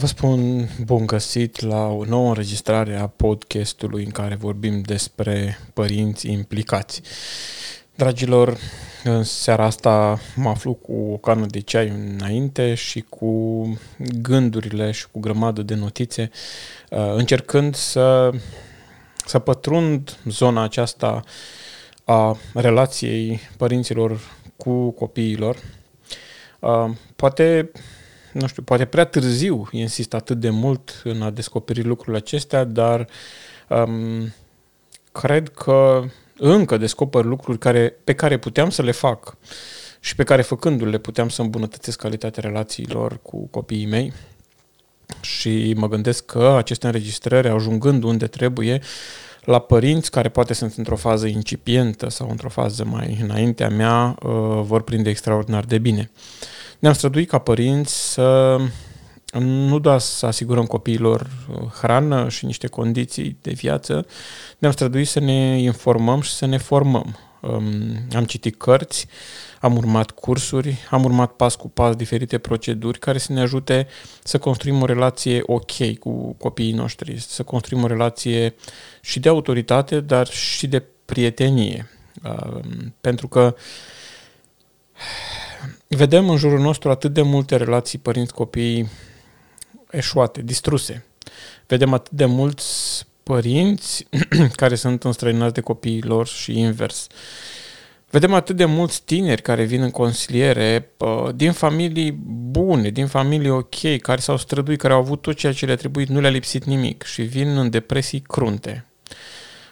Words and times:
Da, 0.00 0.06
vă 0.06 0.12
spun 0.12 0.68
bun 0.84 1.06
găsit 1.06 1.60
la 1.60 1.86
o 1.86 2.04
nouă 2.04 2.28
înregistrare 2.28 2.96
a 2.96 3.06
podcastului 3.06 4.04
în 4.04 4.10
care 4.10 4.34
vorbim 4.34 4.80
despre 4.80 5.58
părinți 5.74 6.30
implicați. 6.30 7.02
Dragilor, 7.94 8.56
în 9.04 9.22
seara 9.22 9.64
asta 9.64 10.18
mă 10.36 10.48
aflu 10.48 10.74
cu 10.74 10.92
o 11.12 11.16
cană 11.16 11.46
de 11.46 11.60
ceai 11.60 11.88
înainte 11.88 12.74
și 12.74 13.00
cu 13.08 13.62
gândurile 14.22 14.90
și 14.90 15.08
cu 15.10 15.20
grămadă 15.20 15.62
de 15.62 15.74
notițe, 15.74 16.30
uh, 16.90 17.14
încercând 17.14 17.74
să, 17.74 18.30
să 19.26 19.38
pătrund 19.38 20.18
zona 20.24 20.62
aceasta 20.62 21.22
a 22.04 22.36
relației 22.54 23.40
părinților 23.56 24.20
cu 24.56 24.90
copiilor. 24.90 25.56
Uh, 26.60 26.90
poate 27.16 27.70
nu 28.32 28.46
știu, 28.46 28.62
poate 28.62 28.84
prea 28.84 29.04
târziu 29.04 29.68
insist 29.70 30.14
atât 30.14 30.40
de 30.40 30.50
mult 30.50 31.00
în 31.04 31.22
a 31.22 31.30
descoperi 31.30 31.82
lucrurile 31.82 32.16
acestea, 32.16 32.64
dar 32.64 33.06
um, 33.68 34.34
cred 35.12 35.48
că 35.48 36.04
încă 36.36 36.76
descoper 36.76 37.24
lucruri 37.24 37.58
care, 37.58 37.96
pe 38.04 38.14
care 38.14 38.38
puteam 38.38 38.70
să 38.70 38.82
le 38.82 38.90
fac 38.90 39.36
și 40.00 40.14
pe 40.14 40.24
care 40.24 40.42
făcându-le 40.42 40.98
puteam 40.98 41.28
să 41.28 41.42
îmbunătățesc 41.42 41.98
calitatea 41.98 42.42
relațiilor 42.46 43.18
cu 43.22 43.46
copiii 43.46 43.86
mei. 43.86 44.12
Și 45.20 45.74
mă 45.76 45.88
gândesc 45.88 46.24
că 46.24 46.54
aceste 46.56 46.86
înregistrări, 46.86 47.48
ajungând 47.48 48.02
unde 48.02 48.26
trebuie, 48.26 48.80
la 49.44 49.58
părinți 49.58 50.10
care 50.10 50.28
poate 50.28 50.52
sunt 50.52 50.74
într-o 50.74 50.96
fază 50.96 51.26
incipientă 51.26 52.08
sau 52.08 52.30
într-o 52.30 52.48
fază 52.48 52.84
mai 52.84 53.18
înaintea 53.22 53.68
mea, 53.68 54.16
uh, 54.22 54.60
vor 54.62 54.82
prinde 54.82 55.10
extraordinar 55.10 55.64
de 55.64 55.78
bine. 55.78 56.10
Ne-am 56.80 56.94
străduit 56.94 57.28
ca 57.28 57.38
părinți 57.38 58.12
să 58.12 58.58
nu 59.38 59.78
doar 59.78 59.98
să 59.98 60.26
asigurăm 60.26 60.64
copiilor 60.64 61.20
uh, 61.50 61.66
hrană 61.80 62.28
și 62.28 62.44
niște 62.44 62.66
condiții 62.66 63.38
de 63.42 63.52
viață, 63.52 64.06
ne-am 64.58 64.72
străduit 64.72 65.08
să 65.08 65.20
ne 65.20 65.60
informăm 65.60 66.20
și 66.20 66.30
să 66.30 66.46
ne 66.46 66.56
formăm. 66.58 67.18
Um, 67.40 67.72
am 68.14 68.24
citit 68.24 68.56
cărți, 68.56 69.06
am 69.60 69.76
urmat 69.76 70.10
cursuri, 70.10 70.76
am 70.90 71.04
urmat 71.04 71.32
pas 71.32 71.54
cu 71.54 71.68
pas 71.68 71.96
diferite 71.96 72.38
proceduri 72.38 72.98
care 72.98 73.18
să 73.18 73.32
ne 73.32 73.40
ajute 73.40 73.86
să 74.22 74.38
construim 74.38 74.82
o 74.82 74.84
relație 74.84 75.42
ok 75.46 75.98
cu 75.98 76.32
copiii 76.38 76.72
noștri, 76.72 77.18
să 77.18 77.42
construim 77.42 77.82
o 77.82 77.86
relație 77.86 78.54
și 79.00 79.20
de 79.20 79.28
autoritate, 79.28 80.00
dar 80.00 80.26
și 80.28 80.66
de 80.66 80.82
prietenie. 81.04 81.88
Um, 82.24 82.94
pentru 83.00 83.28
că 83.28 83.54
vedem 85.96 86.28
în 86.28 86.36
jurul 86.36 86.60
nostru 86.60 86.90
atât 86.90 87.12
de 87.12 87.22
multe 87.22 87.56
relații 87.56 87.98
părinți-copii 87.98 88.88
eșuate, 89.90 90.42
distruse. 90.42 91.04
Vedem 91.66 91.92
atât 91.92 92.12
de 92.12 92.24
mulți 92.24 93.06
părinți 93.22 94.06
care 94.52 94.74
sunt 94.74 95.04
înstrăinați 95.04 95.54
de 95.54 95.60
copiii 95.60 96.02
lor 96.02 96.26
și 96.26 96.58
invers. 96.58 97.06
Vedem 98.10 98.34
atât 98.34 98.56
de 98.56 98.64
mulți 98.64 99.02
tineri 99.04 99.42
care 99.42 99.64
vin 99.64 99.82
în 99.82 99.90
consiliere 99.90 100.90
din 101.34 101.52
familii 101.52 102.12
bune, 102.50 102.90
din 102.90 103.06
familii 103.06 103.50
ok, 103.50 103.98
care 104.00 104.20
s-au 104.20 104.36
străduit, 104.36 104.78
care 104.78 104.92
au 104.92 105.00
avut 105.00 105.22
tot 105.22 105.36
ceea 105.36 105.52
ce 105.52 105.66
le-a 105.66 105.76
trebuit, 105.76 106.08
nu 106.08 106.20
le-a 106.20 106.30
lipsit 106.30 106.64
nimic 106.64 107.02
și 107.02 107.22
vin 107.22 107.48
în 107.58 107.70
depresii 107.70 108.20
crunte. 108.20 108.89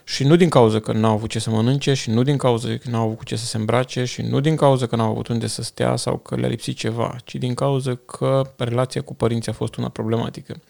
Și 0.08 0.24
nu 0.24 0.36
din 0.36 0.48
cauza 0.48 0.80
că 0.80 0.92
n-au 0.92 1.12
avut 1.12 1.30
ce 1.30 1.38
să 1.38 1.50
mănânce 1.50 1.94
și 1.94 2.10
nu 2.10 2.22
din 2.22 2.36
cauza 2.36 2.68
că 2.68 2.90
n-au 2.90 3.02
avut 3.04 3.16
cu 3.16 3.24
ce 3.24 3.36
să 3.36 3.44
se 3.44 3.56
îmbrace 3.56 4.04
și 4.04 4.22
nu 4.22 4.40
din 4.40 4.56
cauza 4.56 4.86
că 4.86 4.96
n-au 4.96 5.10
avut 5.10 5.28
unde 5.28 5.46
să 5.46 5.62
stea 5.62 5.96
sau 5.96 6.16
că 6.16 6.36
le-a 6.36 6.48
lipsit 6.48 6.76
ceva, 6.76 7.16
ci 7.24 7.34
din 7.34 7.54
cauza 7.54 7.98
că 8.06 8.50
relația 8.56 9.00
cu 9.00 9.14
părinții 9.14 9.50
a 9.50 9.54
fost 9.54 9.74
una 9.74 9.88
problematică. 9.88 10.60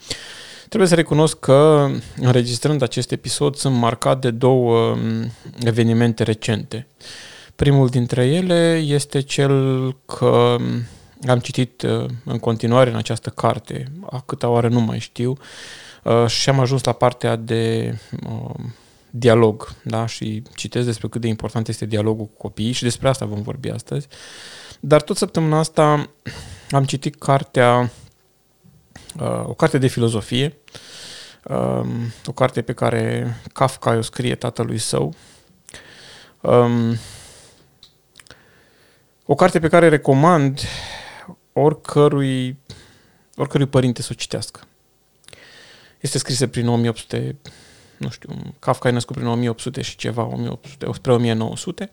Trebuie 0.68 0.88
să 0.88 0.94
recunosc 0.94 1.38
că, 1.38 1.90
înregistrând 2.16 2.82
acest 2.82 3.12
episod, 3.12 3.54
sunt 3.54 3.76
marcat 3.76 4.20
de 4.20 4.30
două 4.30 4.94
mm, 4.94 5.30
evenimente 5.64 6.22
recente. 6.22 6.86
Primul 7.56 7.88
dintre 7.88 8.26
ele 8.26 8.82
este 8.86 9.20
cel 9.20 9.92
că 10.06 10.56
mm, 10.58 10.82
am 11.28 11.38
citit 11.38 11.82
uh, 11.82 12.04
în 12.24 12.38
continuare 12.38 12.90
în 12.90 12.96
această 12.96 13.30
carte, 13.30 13.92
a 14.10 14.22
câta 14.26 14.48
oară 14.48 14.68
nu 14.68 14.80
mai 14.80 14.98
știu, 14.98 15.36
uh, 16.04 16.26
și 16.26 16.48
am 16.48 16.60
ajuns 16.60 16.84
la 16.84 16.92
partea 16.92 17.36
de 17.36 17.94
uh, 18.26 18.64
dialog, 19.18 19.74
da? 19.82 20.06
și 20.06 20.42
citesc 20.54 20.86
despre 20.86 21.08
cât 21.08 21.20
de 21.20 21.28
important 21.28 21.68
este 21.68 21.86
dialogul 21.86 22.24
cu 22.24 22.36
copiii 22.36 22.72
și 22.72 22.82
despre 22.82 23.08
asta 23.08 23.24
vom 23.24 23.42
vorbi 23.42 23.68
astăzi. 23.68 24.08
Dar 24.80 25.02
tot 25.02 25.16
săptămâna 25.16 25.58
asta 25.58 26.10
am 26.70 26.84
citit 26.84 27.16
cartea, 27.16 27.92
uh, 29.20 29.44
o 29.46 29.54
carte 29.54 29.78
de 29.78 29.86
filozofie, 29.86 30.56
um, 31.48 32.12
o 32.26 32.32
carte 32.32 32.62
pe 32.62 32.72
care 32.72 33.36
Kafka 33.52 33.96
o 33.96 34.00
scrie 34.00 34.34
tatălui 34.34 34.78
său, 34.78 35.14
um, 36.40 36.96
o 39.24 39.34
carte 39.34 39.58
pe 39.58 39.68
care 39.68 39.88
recomand 39.88 40.60
oricărui, 41.52 42.58
oricărui 43.36 43.66
părinte 43.66 44.02
să 44.02 44.08
o 44.12 44.14
citească. 44.14 44.60
Este 46.00 46.18
scrisă 46.18 46.46
prin 46.46 46.68
1800 46.68 47.36
nu 47.98 48.08
știu, 48.08 48.54
Kafka 48.58 48.88
e 48.88 48.92
născut 48.92 49.14
prin 49.14 49.28
1800 49.28 49.82
și 49.82 49.96
ceva, 49.96 50.22
1800, 50.22 50.88
spre 50.92 51.12
1900, 51.12 51.90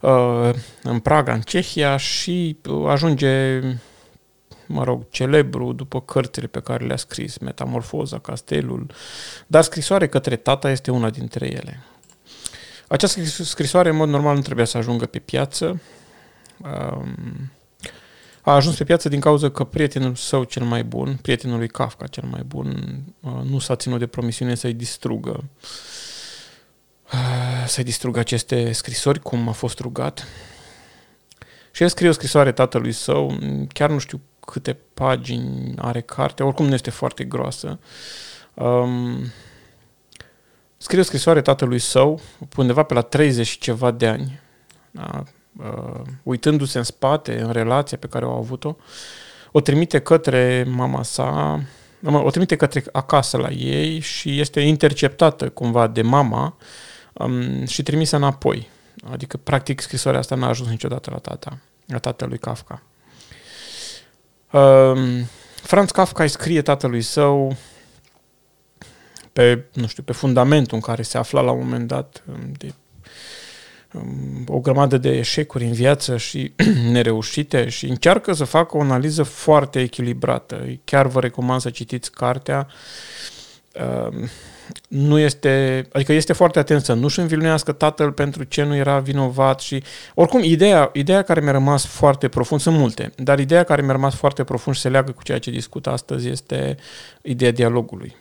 uh, 0.00 0.50
în 0.82 0.98
Praga, 0.98 1.32
în 1.32 1.40
Cehia 1.40 1.96
și 1.96 2.56
uh, 2.68 2.88
ajunge, 2.88 3.60
mă 4.66 4.84
rog, 4.84 5.08
celebru 5.10 5.72
după 5.72 6.00
cărțile 6.00 6.46
pe 6.46 6.60
care 6.60 6.86
le-a 6.86 6.96
scris, 6.96 7.38
Metamorfoza, 7.38 8.18
Castelul, 8.18 8.86
dar 9.46 9.62
scrisoare 9.62 10.08
către 10.08 10.36
tata 10.36 10.70
este 10.70 10.90
una 10.90 11.10
dintre 11.10 11.46
ele. 11.46 11.82
Această 12.88 13.20
scrisoare, 13.44 13.88
în 13.88 13.96
mod 13.96 14.08
normal, 14.08 14.34
nu 14.34 14.42
trebuia 14.42 14.64
să 14.64 14.76
ajungă 14.78 15.06
pe 15.06 15.18
piață. 15.18 15.80
Um, 16.58 17.50
a 18.50 18.54
ajuns 18.54 18.76
pe 18.76 18.84
piață 18.84 19.08
din 19.08 19.20
cauza 19.20 19.50
că 19.50 19.64
prietenul 19.64 20.14
său 20.14 20.44
cel 20.44 20.64
mai 20.64 20.84
bun, 20.84 21.18
prietenul 21.22 21.58
lui 21.58 21.68
Kafka 21.68 22.06
cel 22.06 22.24
mai 22.30 22.42
bun, 22.46 22.98
uh, 23.20 23.32
nu 23.44 23.58
s-a 23.58 23.76
ținut 23.76 23.98
de 23.98 24.06
promisiune 24.06 24.54
să-i 24.54 24.74
distrugă 24.74 25.44
uh, 27.12 27.66
să-i 27.66 27.84
distrugă 27.84 28.18
aceste 28.18 28.72
scrisori, 28.72 29.20
cum 29.20 29.48
a 29.48 29.52
fost 29.52 29.78
rugat. 29.78 30.26
Și 31.70 31.82
el 31.82 31.88
scrie 31.88 32.08
o 32.08 32.12
scrisoare 32.12 32.52
tatălui 32.52 32.92
său, 32.92 33.38
chiar 33.72 33.90
nu 33.90 33.98
știu 33.98 34.20
câte 34.40 34.78
pagini 34.94 35.74
are 35.78 36.00
cartea, 36.00 36.46
oricum 36.46 36.66
nu 36.66 36.74
este 36.74 36.90
foarte 36.90 37.24
groasă. 37.24 37.78
Um, 38.54 39.32
scrie 40.76 41.00
o 41.00 41.02
scrisoare 41.02 41.42
tatălui 41.42 41.78
său, 41.78 42.20
undeva 42.56 42.82
pe 42.82 42.94
la 42.94 43.00
30 43.00 43.46
și 43.46 43.58
ceva 43.58 43.90
de 43.90 44.06
ani. 44.06 44.40
Da? 44.90 45.24
Uh, 45.58 46.00
uitându-se 46.22 46.78
în 46.78 46.84
spate, 46.84 47.40
în 47.40 47.52
relația 47.52 47.98
pe 47.98 48.06
care 48.06 48.24
au 48.24 48.36
avut-o, 48.36 48.76
o 49.52 49.60
trimite 49.60 49.98
către 49.98 50.66
mama 50.68 51.02
sa, 51.02 51.60
o 52.04 52.30
trimite 52.30 52.56
către 52.56 52.84
acasă 52.92 53.36
la 53.36 53.50
ei 53.50 53.98
și 53.98 54.40
este 54.40 54.60
interceptată 54.60 55.48
cumva 55.48 55.86
de 55.86 56.02
mama 56.02 56.56
um, 57.12 57.66
și 57.66 57.82
trimisă 57.82 58.16
înapoi. 58.16 58.68
Adică, 59.10 59.36
practic, 59.36 59.80
scrisoarea 59.80 60.20
asta 60.20 60.34
n-a 60.34 60.48
ajuns 60.48 60.68
niciodată 60.68 61.10
la 61.10 61.18
tata, 61.18 61.58
la 61.86 61.98
tatălui 61.98 62.38
Kafka. 62.38 62.82
Um, 64.52 65.26
Franz 65.62 65.90
Kafka 65.90 66.22
îi 66.22 66.28
scrie 66.28 66.62
tatălui 66.62 67.02
său 67.02 67.56
pe, 69.32 69.64
nu 69.72 69.86
știu, 69.86 70.02
pe 70.02 70.12
fundamentul 70.12 70.74
în 70.74 70.80
care 70.80 71.02
se 71.02 71.18
afla 71.18 71.40
la 71.40 71.50
un 71.50 71.58
moment 71.58 71.86
dat 71.86 72.22
um, 72.28 72.52
de 72.58 72.74
o 74.46 74.58
grămadă 74.58 74.98
de 74.98 75.10
eșecuri 75.10 75.64
în 75.64 75.72
viață 75.72 76.16
și 76.16 76.52
nereușite 76.92 77.68
și 77.68 77.86
încearcă 77.86 78.32
să 78.32 78.44
facă 78.44 78.76
o 78.76 78.80
analiză 78.80 79.22
foarte 79.22 79.80
echilibrată. 79.80 80.78
Chiar 80.84 81.06
vă 81.06 81.20
recomand 81.20 81.60
să 81.60 81.70
citiți 81.70 82.10
cartea. 82.10 82.66
Ehm, 83.72 84.30
nu 84.88 85.18
este, 85.18 85.86
adică 85.92 86.12
este 86.12 86.32
foarte 86.32 86.58
atent 86.58 86.84
să 86.84 86.92
nu-și 86.92 87.20
învinuiască 87.20 87.72
tatăl 87.72 88.12
pentru 88.12 88.44
ce 88.44 88.62
nu 88.62 88.76
era 88.76 88.98
vinovat 88.98 89.60
și 89.60 89.82
oricum 90.14 90.42
ideea, 90.42 90.90
ideea 90.92 91.22
care 91.22 91.40
mi-a 91.40 91.52
rămas 91.52 91.86
foarte 91.86 92.28
profund, 92.28 92.60
sunt 92.60 92.76
multe, 92.76 93.12
dar 93.16 93.38
ideea 93.38 93.62
care 93.62 93.82
mi-a 93.82 93.92
rămas 93.92 94.14
foarte 94.14 94.44
profund 94.44 94.76
și 94.76 94.82
se 94.82 94.88
leagă 94.88 95.12
cu 95.12 95.22
ceea 95.22 95.38
ce 95.38 95.50
discut 95.50 95.86
astăzi 95.86 96.28
este 96.28 96.76
ideea 97.22 97.50
dialogului. 97.50 98.16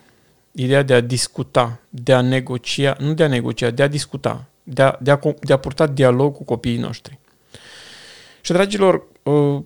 Ideea 0.52 0.84
de 0.84 0.94
a 0.94 1.02
discuta, 1.02 1.80
de 1.90 2.14
a 2.14 2.22
negocia, 2.22 2.96
nu 3.00 3.14
de 3.14 3.24
a 3.24 3.28
negocia, 3.28 3.70
de 3.70 3.84
a 3.84 3.88
discuta 3.88 4.49
de 4.70 4.82
a, 4.82 4.98
de 5.00 5.12
a, 5.12 5.20
de 5.42 5.54
a 5.54 5.58
purta 5.58 5.88
dialog 5.88 6.36
cu 6.36 6.44
copiii 6.44 6.78
noștri. 6.78 7.20
Și, 8.42 8.52
dragilor, 8.52 9.04
uh, 9.24 9.62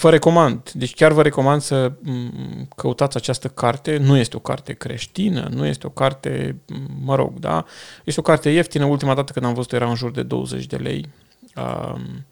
vă 0.00 0.10
recomand, 0.10 0.70
deci 0.74 0.94
chiar 0.94 1.12
vă 1.12 1.22
recomand 1.22 1.60
să 1.60 1.92
mm, 2.00 2.68
căutați 2.76 3.16
această 3.16 3.48
carte. 3.48 3.96
Nu 3.96 4.16
este 4.16 4.36
o 4.36 4.40
carte 4.40 4.72
creștină, 4.72 5.48
nu 5.52 5.66
este 5.66 5.86
o 5.86 5.90
carte, 5.90 6.56
mă 7.02 7.14
rog, 7.14 7.38
da? 7.38 7.64
Este 8.04 8.20
o 8.20 8.22
carte 8.22 8.50
ieftină. 8.50 8.84
Ultima 8.84 9.14
dată 9.14 9.32
când 9.32 9.44
am 9.44 9.54
văzut 9.54 9.72
era 9.72 9.88
în 9.88 9.94
jur 9.94 10.10
de 10.10 10.22
20 10.22 10.66
de 10.66 10.76
lei. 10.76 11.08
Um, 11.56 12.24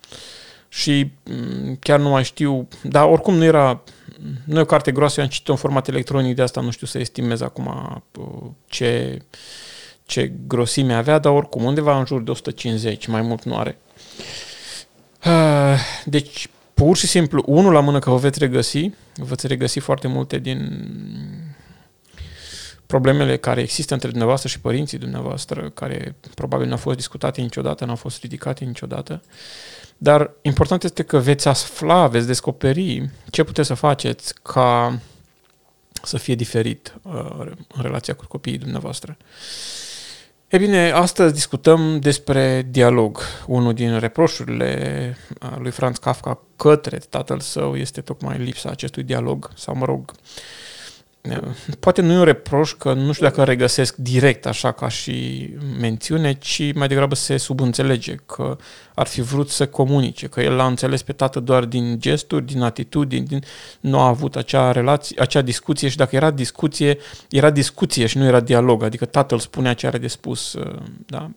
și 0.69 1.11
mm, 1.25 1.77
chiar 1.81 1.99
nu 1.99 2.09
mai 2.09 2.25
știu, 2.25 2.69
dar 2.83 3.09
oricum 3.09 3.35
nu 3.35 3.45
era, 3.45 3.83
nu 4.45 4.59
e 4.59 4.63
o 4.63 4.65
carte 4.65 4.93
groasă, 4.93 5.21
eu 5.21 5.25
am 5.25 5.31
citit 5.31 5.49
în 5.49 5.57
format 5.57 5.89
electronic, 5.89 6.35
de 6.37 6.43
asta 6.43 6.61
nu 6.61 6.71
știu 6.71 6.87
să 6.87 6.99
estimez 6.99 7.41
acum 7.41 8.03
uh, 8.19 8.51
ce, 10.07 10.21
ce 10.21 10.33
grosime 10.47 10.95
avea, 10.95 11.19
dar 11.19 11.33
oricum 11.33 11.65
undeva 11.65 11.99
în 11.99 12.07
jur 12.07 12.23
de 12.23 12.31
150, 12.31 13.07
mai 13.07 13.23
mult 13.23 13.43
nu 13.43 13.57
are. 13.57 13.79
Uh, 15.27 15.79
deci, 16.05 16.49
pur 16.75 16.97
și 16.97 17.07
simplu, 17.07 17.43
unul 17.47 17.73
la 17.73 17.81
mână 17.81 17.99
că 17.99 18.11
vă 18.11 18.17
veți 18.17 18.39
regăsi, 18.39 18.91
veți 19.17 19.47
regăsi 19.47 19.79
foarte 19.79 20.09
multe 20.09 20.39
din 20.39 20.89
problemele 22.87 23.37
care 23.37 23.61
există 23.61 23.93
între 23.93 24.09
dumneavoastră 24.09 24.49
și 24.49 24.61
părinții 24.61 24.99
dumneavoastră, 24.99 25.71
care 25.71 26.15
probabil 26.35 26.67
nu 26.67 26.73
au 26.73 26.79
fost 26.79 26.97
discutate 26.97 27.41
niciodată, 27.41 27.85
nu 27.85 27.91
au 27.91 27.97
fost 27.97 28.21
ridicate 28.21 28.65
niciodată. 28.65 29.23
Dar 29.97 30.31
important 30.43 30.83
este 30.83 31.03
că 31.03 31.19
veți 31.19 31.49
afla, 31.49 32.07
veți 32.07 32.27
descoperi 32.27 33.11
ce 33.31 33.43
puteți 33.43 33.69
să 33.69 33.75
faceți 33.75 34.35
ca 34.43 34.99
să 36.03 36.17
fie 36.17 36.35
diferit 36.35 36.95
uh, 37.03 37.41
în 37.69 37.83
relația 37.83 38.15
cu 38.15 38.25
copiii 38.29 38.59
dumneavoastră. 38.59 39.17
E 40.55 40.59
bine, 40.59 40.91
astăzi 40.91 41.33
discutăm 41.33 41.99
despre 42.01 42.67
dialog. 42.71 43.21
Unul 43.47 43.73
din 43.73 43.99
reproșurile 43.99 45.17
uh, 45.43 45.57
lui 45.59 45.71
Franz 45.71 45.99
Kafka 45.99 46.41
către 46.57 46.99
tatăl 46.99 47.41
său 47.41 47.77
este 47.77 48.01
tocmai 48.01 48.39
lipsa 48.39 48.69
acestui 48.69 49.03
dialog, 49.03 49.51
sau 49.55 49.77
mă 49.77 49.85
rog, 49.85 50.11
uh, 50.11 50.17
poate 51.81 52.01
nu 52.01 52.13
e 52.13 52.19
un 52.19 52.25
reproș 52.25 52.73
că 52.73 52.93
nu 52.93 53.13
știu 53.13 53.27
dacă 53.27 53.45
regăsesc 53.45 53.97
direct 53.97 54.47
așa 54.47 54.73
ca 54.73 54.89
și 54.89 55.49
mențiune, 55.81 56.33
ci 56.33 56.75
mai 56.75 56.89
degrabă 56.89 57.15
se 57.15 57.37
subînțelege 57.37 58.15
că 58.27 58.57
ar 58.95 59.07
fi 59.07 59.21
vrut 59.21 59.51
să 59.51 59.67
comunice, 59.67 60.27
că 60.27 60.41
el 60.41 60.53
l-a 60.53 60.67
înțeles 60.67 61.03
pe 61.03 61.13
tată 61.13 61.41
doar 61.41 61.65
din 61.65 62.01
gesturi, 62.01 62.45
din 62.45 62.63
atitudini, 62.63 63.27
din... 63.27 63.43
nu 63.81 63.99
a 63.99 64.07
avut 64.07 64.37
acea 64.37 64.73
relație, 64.73 65.17
acea 65.21 65.43
discuție 65.43 65.89
și 65.89 65.97
dacă 65.97 66.17
era 66.17 66.31
discuție, 66.31 66.99
era 67.31 67.51
discuție 67.51 68.07
și 68.07 68.19
nu 68.19 68.25
era 68.25 68.41
dialog, 68.41 68.83
adică 68.83 69.05
tatăl 69.05 69.39
spunea 69.39 69.75
ce 69.75 69.87
are 69.87 69.99
de 69.99 70.09
spus, 70.09 70.53
uh, 70.53 70.77
da? 71.07 71.31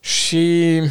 Și 0.00 0.82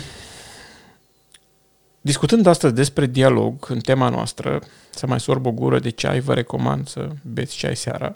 discutând 2.06 2.46
astăzi 2.46 2.74
despre 2.74 3.06
dialog 3.06 3.69
în 3.69 3.80
tema 3.80 4.10
noastră, 4.10 4.62
să 4.90 5.07
mai 5.07 5.19
sorb 5.19 5.46
o 5.46 5.52
gură 5.52 5.80
de 5.80 5.90
ceai, 5.90 6.19
vă 6.19 6.34
recomand 6.34 6.88
să 6.88 7.10
beți 7.22 7.56
ceai 7.56 7.75
seara. 7.75 8.16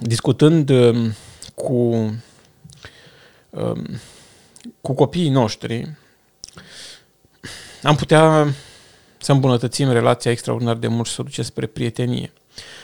Discutând 0.00 0.68
um, 0.68 1.14
cu, 1.54 1.72
um, 3.50 3.86
cu 4.80 4.92
copiii 4.94 5.28
noștri, 5.28 5.96
am 7.82 7.96
putea 7.96 8.54
să 9.18 9.32
îmbunătățim 9.32 9.90
relația 9.90 10.30
extraordinar 10.30 10.76
de 10.76 10.86
mult 10.86 11.06
și 11.06 11.12
să 11.12 11.20
o 11.20 11.24
duce 11.24 11.42
spre 11.42 11.66
prietenie. 11.66 12.32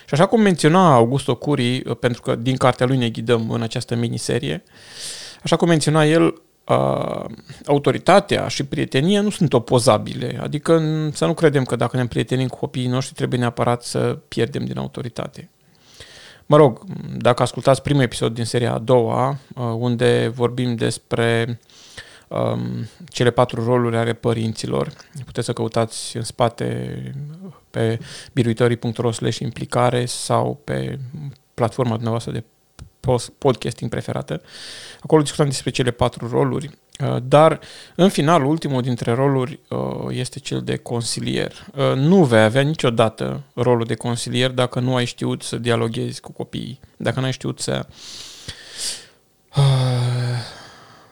Și 0.06 0.14
așa 0.14 0.26
cum 0.26 0.40
menționa 0.40 0.94
Augusto 0.94 1.37
Curi, 1.37 1.81
pentru 1.81 2.22
că 2.22 2.34
din 2.34 2.56
cartea 2.56 2.87
lui 2.87 2.96
ne 2.96 3.08
ghidăm 3.08 3.50
în 3.50 3.62
această 3.62 3.94
miniserie, 3.94 4.62
așa 5.42 5.56
cum 5.56 5.69
menționa 5.69 6.06
el, 6.06 6.40
uh, 6.68 7.24
autoritatea 7.66 8.48
și 8.48 8.64
prietenia 8.64 9.20
nu 9.20 9.30
sunt 9.30 9.52
opozabile. 9.52 10.38
Adică 10.42 10.82
să 11.12 11.26
nu 11.26 11.34
credem 11.34 11.64
că 11.64 11.76
dacă 11.76 11.96
ne 11.96 12.02
împrietenim 12.02 12.48
cu 12.48 12.58
copiii 12.58 12.86
noștri 12.86 13.14
trebuie 13.14 13.38
neapărat 13.38 13.82
să 13.82 14.18
pierdem 14.28 14.64
din 14.64 14.78
autoritate. 14.78 15.50
Mă 16.46 16.56
rog, 16.56 16.84
dacă 17.16 17.42
ascultați 17.42 17.82
primul 17.82 18.02
episod 18.02 18.34
din 18.34 18.44
seria 18.44 18.72
a 18.72 18.78
doua, 18.78 19.28
uh, 19.28 19.64
unde 19.78 20.32
vorbim 20.34 20.74
despre 20.74 21.60
um, 22.28 22.88
cele 23.08 23.30
patru 23.30 23.64
roluri 23.64 23.96
ale 23.96 24.12
părinților, 24.12 24.92
puteți 25.24 25.46
să 25.46 25.52
căutați 25.52 26.16
în 26.16 26.22
spate 26.22 27.14
pe 27.70 27.98
biruitorii.ro 28.32 29.10
implicare 29.38 30.04
sau 30.04 30.60
pe 30.64 30.98
platforma 31.54 31.92
dumneavoastră 31.92 32.32
de 32.32 32.44
podcasting 33.38 33.91
preferată. 33.91 34.43
Acolo 35.00 35.23
discutăm 35.23 35.47
despre 35.49 35.70
cele 35.70 35.91
patru 35.91 36.29
roluri, 36.29 36.70
uh, 37.00 37.17
dar 37.23 37.61
în 37.94 38.08
final, 38.08 38.44
ultimul 38.44 38.82
dintre 38.82 39.12
roluri 39.12 39.58
uh, 39.69 39.79
este 40.11 40.38
cel 40.38 40.61
de 40.61 40.76
consilier. 40.76 41.53
Uh, 41.75 41.93
nu 41.94 42.25
vei 42.25 42.43
avea 42.43 42.62
niciodată 42.62 43.43
rolul 43.55 43.85
de 43.85 43.94
consilier 43.94 44.50
dacă 44.50 44.81
nu 44.81 44.94
ai 44.94 45.05
știut 45.05 45.43
să 45.43 45.56
dialoghezi 45.56 46.20
cu 46.20 46.32
copiii, 46.32 46.81
dacă 46.97 47.20
nu 47.20 47.26
ai 47.26 47.32
știut 47.32 47.61
să 47.61 47.87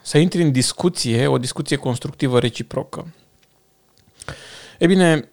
să 0.02 0.18
intri 0.18 0.42
în 0.42 0.52
discuție, 0.52 1.26
o 1.26 1.38
discuție 1.38 1.76
constructivă 1.76 2.38
reciprocă. 2.38 3.14
E 4.78 4.86
bine, 4.86 5.28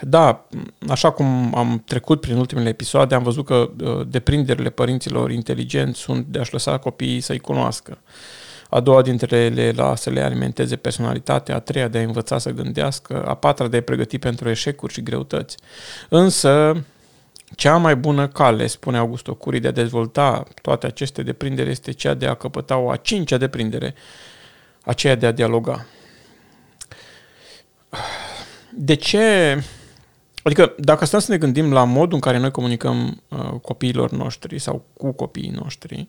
da, 0.00 0.46
așa 0.88 1.10
cum 1.10 1.54
am 1.54 1.82
trecut 1.86 2.20
prin 2.20 2.36
ultimele 2.36 2.68
episoade, 2.68 3.14
am 3.14 3.22
văzut 3.22 3.44
că 3.44 3.70
uh, 3.82 4.06
deprinderile 4.08 4.70
părinților 4.70 5.30
inteligenți 5.30 6.00
sunt 6.00 6.26
de 6.26 6.38
a-și 6.38 6.52
lăsa 6.52 6.78
copiii 6.78 7.20
să-i 7.20 7.38
cunoască. 7.38 7.98
A 8.68 8.80
doua 8.80 9.02
dintre 9.02 9.36
ele 9.36 9.70
la 9.70 9.94
să 9.94 10.10
le 10.10 10.20
alimenteze 10.20 10.76
personalitatea, 10.76 11.54
a 11.54 11.58
treia 11.58 11.88
de 11.88 11.98
a 11.98 12.02
învăța 12.02 12.38
să 12.38 12.50
gândească, 12.50 13.24
a 13.26 13.34
patra 13.34 13.68
de 13.68 13.76
a 13.76 13.82
pregăti 13.82 14.18
pentru 14.18 14.48
eșecuri 14.48 14.92
și 14.92 15.02
greutăți. 15.02 15.56
Însă, 16.08 16.84
cea 17.56 17.76
mai 17.76 17.96
bună 17.96 18.28
cale, 18.28 18.66
spune 18.66 18.98
Augusto 18.98 19.34
Curi, 19.34 19.60
de 19.60 19.68
a 19.68 19.72
dezvolta 19.72 20.44
toate 20.62 20.86
aceste 20.86 21.22
deprinderi 21.22 21.70
este 21.70 21.92
cea 21.92 22.14
de 22.14 22.26
a 22.26 22.34
căpăta 22.34 22.76
o 22.76 22.90
a 22.90 22.96
cincea 22.96 23.36
deprindere, 23.36 23.94
aceea 24.82 25.14
de 25.14 25.26
a 25.26 25.32
dialoga. 25.32 25.86
De 28.74 28.94
ce 28.94 29.56
Adică, 30.42 30.74
dacă 30.78 31.04
stăm 31.04 31.20
să 31.20 31.32
ne 31.32 31.38
gândim 31.38 31.72
la 31.72 31.84
modul 31.84 32.14
în 32.14 32.20
care 32.20 32.38
noi 32.38 32.50
comunicăm 32.50 33.22
uh, 33.28 33.38
copiilor 33.62 34.10
noștri 34.10 34.58
sau 34.58 34.84
cu 34.96 35.12
copiii 35.12 35.54
noștri, 35.62 36.08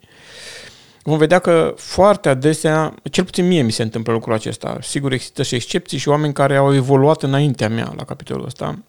vom 1.03 1.17
vedea 1.17 1.39
că 1.39 1.73
foarte 1.77 2.29
adesea, 2.29 2.95
cel 3.11 3.23
puțin 3.23 3.47
mie 3.47 3.61
mi 3.61 3.71
se 3.71 3.83
întâmplă 3.83 4.13
lucrul 4.13 4.33
acesta, 4.33 4.77
sigur 4.81 5.11
există 5.11 5.43
și 5.43 5.55
excepții 5.55 5.97
și 5.97 6.09
oameni 6.09 6.33
care 6.33 6.55
au 6.55 6.73
evoluat 6.73 7.23
înaintea 7.23 7.69
mea 7.69 7.93
la 7.95 8.03
capitolul 8.03 8.45
ăsta, 8.45 8.79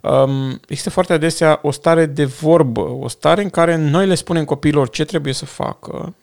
um, 0.00 0.50
există 0.50 0.90
foarte 0.90 1.12
adesea 1.12 1.58
o 1.62 1.70
stare 1.70 2.06
de 2.06 2.24
vorbă, 2.24 2.80
o 2.80 3.08
stare 3.08 3.42
în 3.42 3.50
care 3.50 3.76
noi 3.76 4.06
le 4.06 4.14
spunem 4.14 4.44
copiilor 4.44 4.90
ce 4.90 5.04
trebuie 5.04 5.32
să 5.32 5.44
facă, 5.44 6.14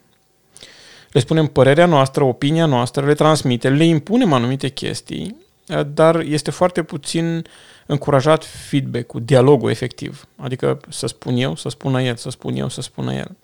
le 1.12 1.20
spunem 1.20 1.48
părerea 1.48 1.86
noastră, 1.86 2.24
opinia 2.24 2.65
noastră, 2.65 3.05
le 3.05 3.13
transmitem, 3.13 3.74
le 3.74 3.86
impunem 3.86 4.34
anumite 4.34 4.67
chestii, 4.67 5.36
uh, 5.39 5.45
dar 5.93 6.19
este 6.19 6.51
foarte 6.51 6.84
puțin 6.84 7.36
uh, 7.36 7.43
încurajat 7.86 8.45
feedback-ul, 8.45 9.22
dialogul 9.25 9.69
efectiv. 9.69 10.27
Adică 10.36 10.79
să 10.89 11.07
spun 11.07 11.36
eu, 11.36 11.55
să 11.55 11.69
spună 11.69 12.01
el, 12.01 12.15
să 12.15 12.29
spun 12.29 12.55
eu, 12.55 12.69
să 12.69 12.81
spună 12.81 13.13
el. 13.13 13.36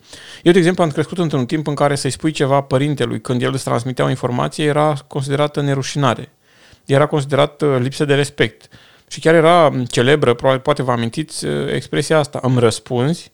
Eu, 0.42 0.52
de 0.52 0.58
exemplu, 0.58 0.82
am 0.82 0.90
crescut 0.90 1.18
într-un 1.18 1.46
timp 1.46 1.66
în 1.66 1.74
care 1.74 1.94
să-i 1.94 2.10
spui 2.10 2.30
ceva 2.30 2.60
părintelui 2.60 3.20
când 3.20 3.42
el 3.42 3.52
îți 3.52 3.64
transmitea 3.64 4.04
o 4.04 4.08
informație 4.08 4.64
era 4.64 4.94
considerată 5.06 5.60
nerușinare. 5.60 6.32
Era 6.84 7.06
considerat 7.06 7.62
uh, 7.62 7.76
lipsă 7.78 8.04
de 8.04 8.14
respect. 8.14 8.68
Și 9.08 9.20
chiar 9.20 9.34
era 9.34 9.72
celebră, 9.88 10.34
probabil, 10.34 10.60
poate 10.60 10.82
vă 10.82 10.92
amintiți 10.92 11.44
uh, 11.44 11.72
expresia 11.72 12.18
asta, 12.18 12.38
îmi 12.42 12.58
răspunzi, 12.58 13.32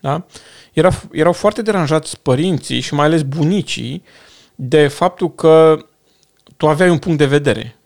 da? 0.00 0.26
Era, 0.72 0.90
erau 1.12 1.32
foarte 1.32 1.62
deranjați 1.62 2.20
părinții 2.20 2.80
și 2.80 2.94
mai 2.94 3.04
ales 3.04 3.22
bunicii 3.22 4.04
de 4.54 4.88
faptul 4.88 5.34
că 5.34 5.84
tu 6.60 6.68
aveai 6.68 6.90
un 6.90 6.98
punct 6.98 7.18
de 7.18 7.26
vedere 7.26 7.76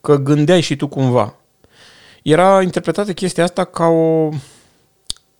că 0.00 0.16
gândeai 0.16 0.60
și 0.60 0.76
tu 0.76 0.86
cumva. 0.86 1.34
Era 2.22 2.62
interpretată 2.62 3.12
chestia 3.12 3.44
asta 3.44 3.64
ca 3.64 3.86
o, 3.86 4.28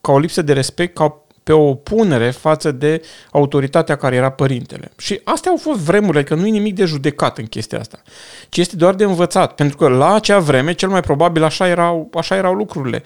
ca 0.00 0.12
o 0.12 0.19
lipsă 0.19 0.42
de 0.42 0.52
respect, 0.52 0.95
ca 0.95 1.16
pe 1.42 1.52
o 1.52 1.69
opunere 1.69 2.31
față 2.31 2.73
de 2.73 3.02
autoritatea 3.31 3.97
care 3.97 4.16
era 4.16 4.31
părintele. 4.31 4.92
Și 4.99 5.21
astea 5.25 5.50
au 5.50 5.57
fost 5.57 5.78
vremurile, 5.78 6.19
adică 6.19 6.35
nu 6.35 6.47
e 6.47 6.50
nimic 6.50 6.75
de 6.75 6.85
judecat 6.85 7.38
în 7.38 7.47
chestia 7.47 7.78
asta, 7.78 8.02
ci 8.49 8.57
este 8.57 8.76
doar 8.76 8.95
de 8.95 9.04
învățat, 9.04 9.54
pentru 9.54 9.76
că 9.76 9.88
la 9.88 10.14
acea 10.14 10.38
vreme, 10.38 10.73
cel 10.73 10.88
mai 10.88 11.00
probabil, 11.00 11.42
așa 11.42 11.69
erau, 11.69 12.11
așa 12.14 12.37
erau 12.37 12.54
lucrurile. 12.54 13.02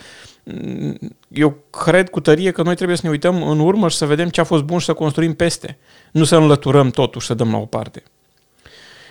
Eu 1.29 1.57
cred 1.71 2.11
cu 2.11 2.21
tărie 2.21 2.51
că 2.51 2.63
noi 2.63 2.75
trebuie 2.75 2.97
să 2.97 3.03
ne 3.05 3.11
uităm 3.11 3.43
în 3.43 3.59
urmă 3.59 3.89
și 3.89 3.97
să 3.97 4.07
vedem 4.07 4.29
ce 4.29 4.41
a 4.41 4.45
fost 4.45 4.63
bun 4.63 4.79
și 4.79 4.85
să 4.85 4.93
construim 4.93 5.35
peste, 5.35 5.79
nu 6.13 6.25
să 6.25 6.37
înlăturăm 6.37 6.91
totul 6.91 7.21
și 7.21 7.27
să 7.27 7.35
dăm 7.35 7.51
la 7.51 7.59
o 7.59 7.67
parte. 7.67 8.03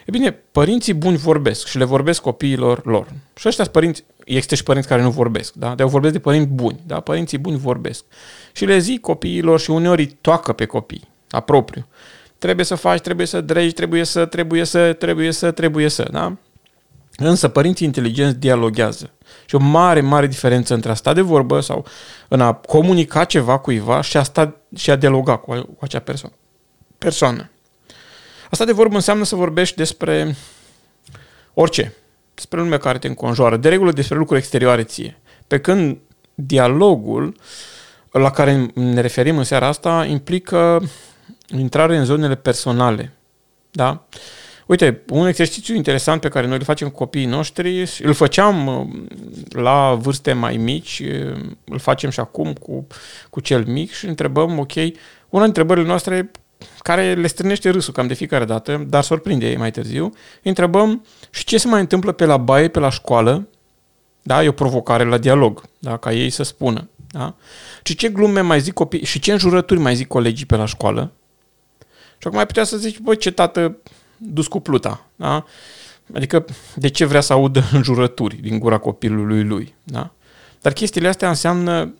E 0.05 0.11
bine, 0.11 0.31
părinții 0.31 0.93
buni 0.93 1.17
vorbesc 1.17 1.67
și 1.67 1.77
le 1.77 1.83
vorbesc 1.83 2.21
copiilor 2.21 2.85
lor. 2.85 3.07
Și 3.35 3.47
ăștia 3.47 3.65
părinți, 3.65 4.03
există 4.25 4.55
și 4.55 4.63
părinți 4.63 4.87
care 4.87 5.01
nu 5.01 5.09
vorbesc, 5.09 5.53
da? 5.53 5.67
Dar 5.67 5.79
eu 5.79 5.87
vorbesc 5.87 6.13
de 6.13 6.19
părinți 6.19 6.47
buni, 6.47 6.79
da? 6.87 6.99
Părinții 6.99 7.37
buni 7.37 7.57
vorbesc. 7.57 8.03
Și 8.51 8.65
le 8.65 8.77
zic 8.77 9.01
copiilor 9.01 9.59
și 9.59 9.69
uneori 9.71 10.01
îi 10.01 10.17
toacă 10.21 10.53
pe 10.53 10.65
copii, 10.65 11.07
a 11.29 11.39
propriu. 11.39 11.87
Trebuie 12.37 12.65
să 12.65 12.75
faci, 12.75 13.01
trebuie 13.01 13.25
să 13.25 13.41
dregi, 13.41 13.73
trebuie 13.73 14.03
să, 14.03 14.25
trebuie 14.25 14.63
să, 14.63 14.93
trebuie 14.93 15.31
să, 15.31 15.51
trebuie 15.51 15.89
să, 15.89 16.07
da? 16.11 16.37
Însă 17.17 17.47
părinții 17.47 17.85
inteligenți 17.85 18.37
dialoghează. 18.37 19.09
Și 19.45 19.55
o 19.55 19.59
mare, 19.59 20.01
mare 20.01 20.27
diferență 20.27 20.73
între 20.73 20.91
a 20.91 20.93
sta 20.93 21.13
de 21.13 21.21
vorbă 21.21 21.59
sau 21.59 21.85
în 22.27 22.41
a 22.41 22.53
comunica 22.53 23.23
ceva 23.23 23.57
cuiva 23.57 24.01
și 24.01 24.17
a, 24.17 24.23
sta, 24.23 24.55
și 24.75 24.91
a 24.91 24.95
dialoga 24.95 25.37
cu, 25.37 25.51
cu 25.51 25.77
acea 25.79 25.99
persoană. 25.99 26.35
persoană. 26.97 27.49
Asta 28.49 28.65
de 28.65 28.71
vorbă 28.71 28.95
înseamnă 28.95 29.23
să 29.23 29.35
vorbești 29.35 29.75
despre 29.75 30.35
orice, 31.53 31.93
despre 32.33 32.59
lumea 32.59 32.77
care 32.77 32.97
te 32.97 33.07
înconjoară, 33.07 33.57
de 33.57 33.69
regulă 33.69 33.91
despre 33.91 34.17
lucruri 34.17 34.39
exterioare 34.39 34.83
ție. 34.83 35.17
Pe 35.47 35.59
când 35.59 35.97
dialogul 36.33 37.35
la 38.11 38.31
care 38.31 38.71
ne 38.73 39.01
referim 39.01 39.37
în 39.37 39.43
seara 39.43 39.67
asta 39.67 40.05
implică 40.05 40.81
intrare 41.47 41.97
în 41.97 42.05
zonele 42.05 42.35
personale. 42.35 43.11
Da? 43.71 44.07
Uite, 44.65 45.01
un 45.09 45.27
exercițiu 45.27 45.75
interesant 45.75 46.21
pe 46.21 46.27
care 46.27 46.47
noi 46.47 46.57
îl 46.57 46.63
facem 46.63 46.89
cu 46.89 46.97
copiii 46.97 47.25
noștri, 47.25 47.89
îl 48.03 48.13
făceam 48.13 48.67
uh, 48.67 48.87
la 49.49 49.97
vârste 50.01 50.33
mai 50.33 50.57
mici, 50.57 51.01
uh, 51.05 51.39
îl 51.63 51.79
facem 51.79 52.09
și 52.09 52.19
acum 52.19 52.53
cu, 52.53 52.87
cu 53.29 53.39
cel 53.39 53.65
mic 53.65 53.91
și 53.91 54.05
întrebăm, 54.05 54.59
ok, 54.59 54.75
una 54.75 55.43
dintre 55.43 55.45
întrebările 55.45 55.87
noastre 55.87 56.31
care 56.79 57.13
le 57.13 57.27
strânește 57.27 57.69
râsul 57.69 57.93
cam 57.93 58.07
de 58.07 58.13
fiecare 58.13 58.45
dată, 58.45 58.85
dar 58.87 59.03
surprinde 59.03 59.49
ei 59.49 59.57
mai 59.57 59.71
târziu, 59.71 60.13
întrebăm 60.43 61.05
și 61.29 61.43
ce 61.43 61.57
se 61.57 61.67
mai 61.67 61.79
întâmplă 61.79 62.11
pe 62.11 62.25
la 62.25 62.37
baie, 62.37 62.67
pe 62.67 62.79
la 62.79 62.89
școală, 62.89 63.47
da? 64.21 64.43
E 64.43 64.47
o 64.47 64.51
provocare 64.51 65.03
la 65.03 65.17
dialog, 65.17 65.63
da? 65.79 65.97
ca 65.97 66.13
ei 66.13 66.29
să 66.29 66.43
spună. 66.43 66.89
Da? 67.07 67.35
Și 67.83 67.95
ce 67.95 68.09
glume 68.09 68.41
mai 68.41 68.59
zic 68.59 68.73
copii 68.73 69.05
și 69.05 69.19
ce 69.19 69.31
înjurături 69.31 69.79
mai 69.79 69.95
zic 69.95 70.07
colegii 70.07 70.45
pe 70.45 70.55
la 70.55 70.65
școală. 70.65 71.11
Și 72.17 72.27
acum 72.27 72.37
ai 72.37 72.45
putea 72.45 72.63
să 72.63 72.77
zici, 72.77 72.99
băi, 72.99 73.17
ce 73.17 73.31
tată 73.31 73.77
dus 74.17 74.47
cu 74.47 74.59
pluta. 74.59 75.05
Da? 75.15 75.45
Adică 76.13 76.45
de 76.75 76.87
ce 76.87 77.05
vrea 77.05 77.21
să 77.21 77.33
audă 77.33 77.63
înjurături 77.77 78.35
din 78.35 78.59
gura 78.59 78.77
copilului 78.77 79.43
lui. 79.43 79.75
Da? 79.83 80.11
Dar 80.61 80.73
chestiile 80.73 81.07
astea 81.07 81.29
înseamnă 81.29 81.93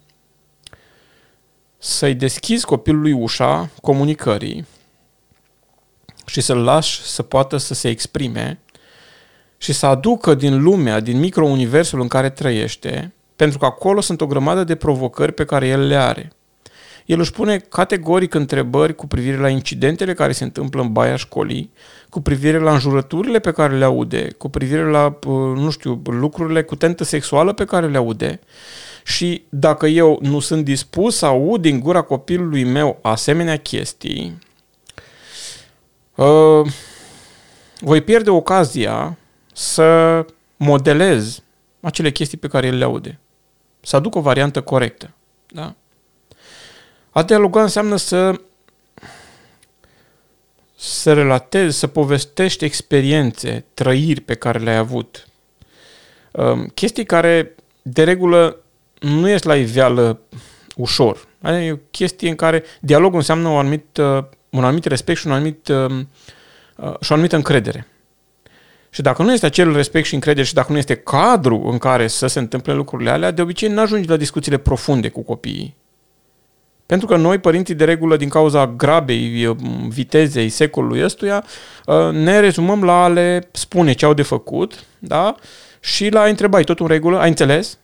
să-i 1.85 2.13
deschizi 2.13 2.65
copilului 2.65 3.11
ușa 3.11 3.69
comunicării 3.81 4.65
și 6.25 6.41
să-l 6.41 6.57
lași 6.57 7.01
să 7.01 7.23
poată 7.23 7.57
să 7.57 7.73
se 7.73 7.89
exprime 7.89 8.59
și 9.57 9.73
să 9.73 9.85
aducă 9.85 10.33
din 10.33 10.61
lumea, 10.61 10.99
din 10.99 11.19
microuniversul 11.19 12.01
în 12.01 12.07
care 12.07 12.29
trăiește, 12.29 13.13
pentru 13.35 13.57
că 13.57 13.65
acolo 13.65 14.01
sunt 14.01 14.21
o 14.21 14.27
grămadă 14.27 14.63
de 14.63 14.75
provocări 14.75 15.31
pe 15.31 15.45
care 15.45 15.67
el 15.67 15.87
le 15.87 15.95
are. 15.95 16.31
El 17.05 17.19
își 17.19 17.31
pune 17.31 17.57
categoric 17.57 18.33
întrebări 18.33 18.95
cu 18.95 19.07
privire 19.07 19.37
la 19.37 19.49
incidentele 19.49 20.13
care 20.13 20.31
se 20.31 20.43
întâmplă 20.43 20.81
în 20.81 20.91
baia 20.91 21.15
școlii, 21.15 21.71
cu 22.09 22.21
privire 22.21 22.59
la 22.59 22.73
înjurăturile 22.73 23.39
pe 23.39 23.51
care 23.51 23.77
le 23.77 23.85
aude, 23.85 24.27
cu 24.37 24.49
privire 24.49 24.89
la, 24.89 25.05
uh, 25.05 25.57
nu 25.57 25.69
știu, 25.69 26.01
lucrurile 26.05 26.63
cu 26.63 26.75
tentă 26.75 27.03
sexuală 27.03 27.53
pe 27.53 27.65
care 27.65 27.87
le 27.87 27.97
aude. 27.97 28.39
Și 29.05 29.45
dacă 29.49 29.87
eu 29.87 30.19
nu 30.21 30.39
sunt 30.39 30.63
dispus 30.63 31.17
să 31.17 31.25
aud 31.25 31.61
din 31.61 31.79
gura 31.79 32.01
copilului 32.01 32.63
meu 32.63 32.99
asemenea 33.01 33.57
chestii, 33.57 34.37
uh, 36.15 36.71
voi 37.79 38.01
pierde 38.01 38.29
ocazia 38.29 39.17
să 39.53 40.25
modelez 40.57 41.41
acele 41.79 42.11
chestii 42.11 42.37
pe 42.37 42.47
care 42.47 42.67
el 42.67 42.77
le 42.77 42.83
aude. 42.83 43.19
Să 43.81 43.95
aduc 43.95 44.15
o 44.15 44.21
variantă 44.21 44.61
corectă. 44.61 45.13
Da? 45.47 45.75
A 47.09 47.23
dialoga 47.23 47.61
înseamnă 47.61 47.95
să 47.95 48.39
să 50.75 51.13
relatezi, 51.13 51.77
să 51.77 51.87
povestești 51.87 52.65
experiențe, 52.65 53.65
trăiri 53.73 54.21
pe 54.21 54.33
care 54.33 54.59
le-ai 54.59 54.77
avut. 54.77 55.27
Um, 56.31 56.65
chestii 56.65 57.05
care, 57.05 57.55
de 57.81 58.03
regulă, 58.03 58.59
nu 58.99 59.29
ies 59.29 59.43
la 59.43 59.55
iveală 59.55 60.19
ușor. 60.75 61.27
Adică 61.41 61.63
e 61.63 61.71
o 61.71 61.77
chestie 61.91 62.29
în 62.29 62.35
care 62.35 62.63
dialogul 62.79 63.17
înseamnă 63.17 63.47
un 63.47 63.57
anumit, 63.57 63.97
uh, 63.97 64.23
un 64.49 64.63
anumit 64.63 64.85
respect 64.85 65.19
și, 65.19 65.27
un 65.27 65.33
anumit, 65.33 65.67
um, 65.67 66.09
uh, 66.75 66.93
și 67.01 67.11
o 67.11 67.13
anumită 67.13 67.35
încredere. 67.35 67.87
Și 68.89 69.01
dacă 69.01 69.23
nu 69.23 69.33
este 69.33 69.45
acel 69.45 69.73
respect 69.73 70.05
și 70.05 70.13
încredere 70.13 70.45
și 70.45 70.53
dacă 70.53 70.71
nu 70.71 70.77
este 70.77 70.95
cadru 70.95 71.67
în 71.71 71.77
care 71.77 72.07
să 72.07 72.27
se 72.27 72.39
întâmple 72.39 72.73
lucrurile 72.73 73.09
alea, 73.09 73.31
de 73.31 73.41
obicei 73.41 73.69
nu 73.69 73.81
ajungi 73.81 74.09
la 74.09 74.17
discuțiile 74.17 74.57
profunde 74.57 75.09
cu 75.09 75.21
copiii. 75.21 75.75
Pentru 76.85 77.07
că 77.07 77.15
noi, 77.15 77.37
părinții, 77.37 77.73
de 77.73 77.83
regulă, 77.83 78.17
din 78.17 78.29
cauza 78.29 78.67
grabei, 78.67 79.55
vitezei 79.87 80.49
secolului 80.49 81.03
ăstuia, 81.03 81.43
ă, 81.87 82.11
ne 82.11 82.39
rezumăm 82.39 82.83
la 82.83 83.03
a 83.03 83.07
le 83.07 83.47
spune 83.51 83.93
ce 83.93 84.05
au 84.05 84.13
de 84.13 84.21
făcut, 84.21 84.83
da? 84.99 85.35
Și 85.79 86.09
la 86.09 86.21
a 86.21 86.27
întreba, 86.27 86.61
tot 86.61 86.79
în 86.79 86.87
regulă, 86.87 87.19
ai 87.19 87.27
înțeles? 87.27 87.77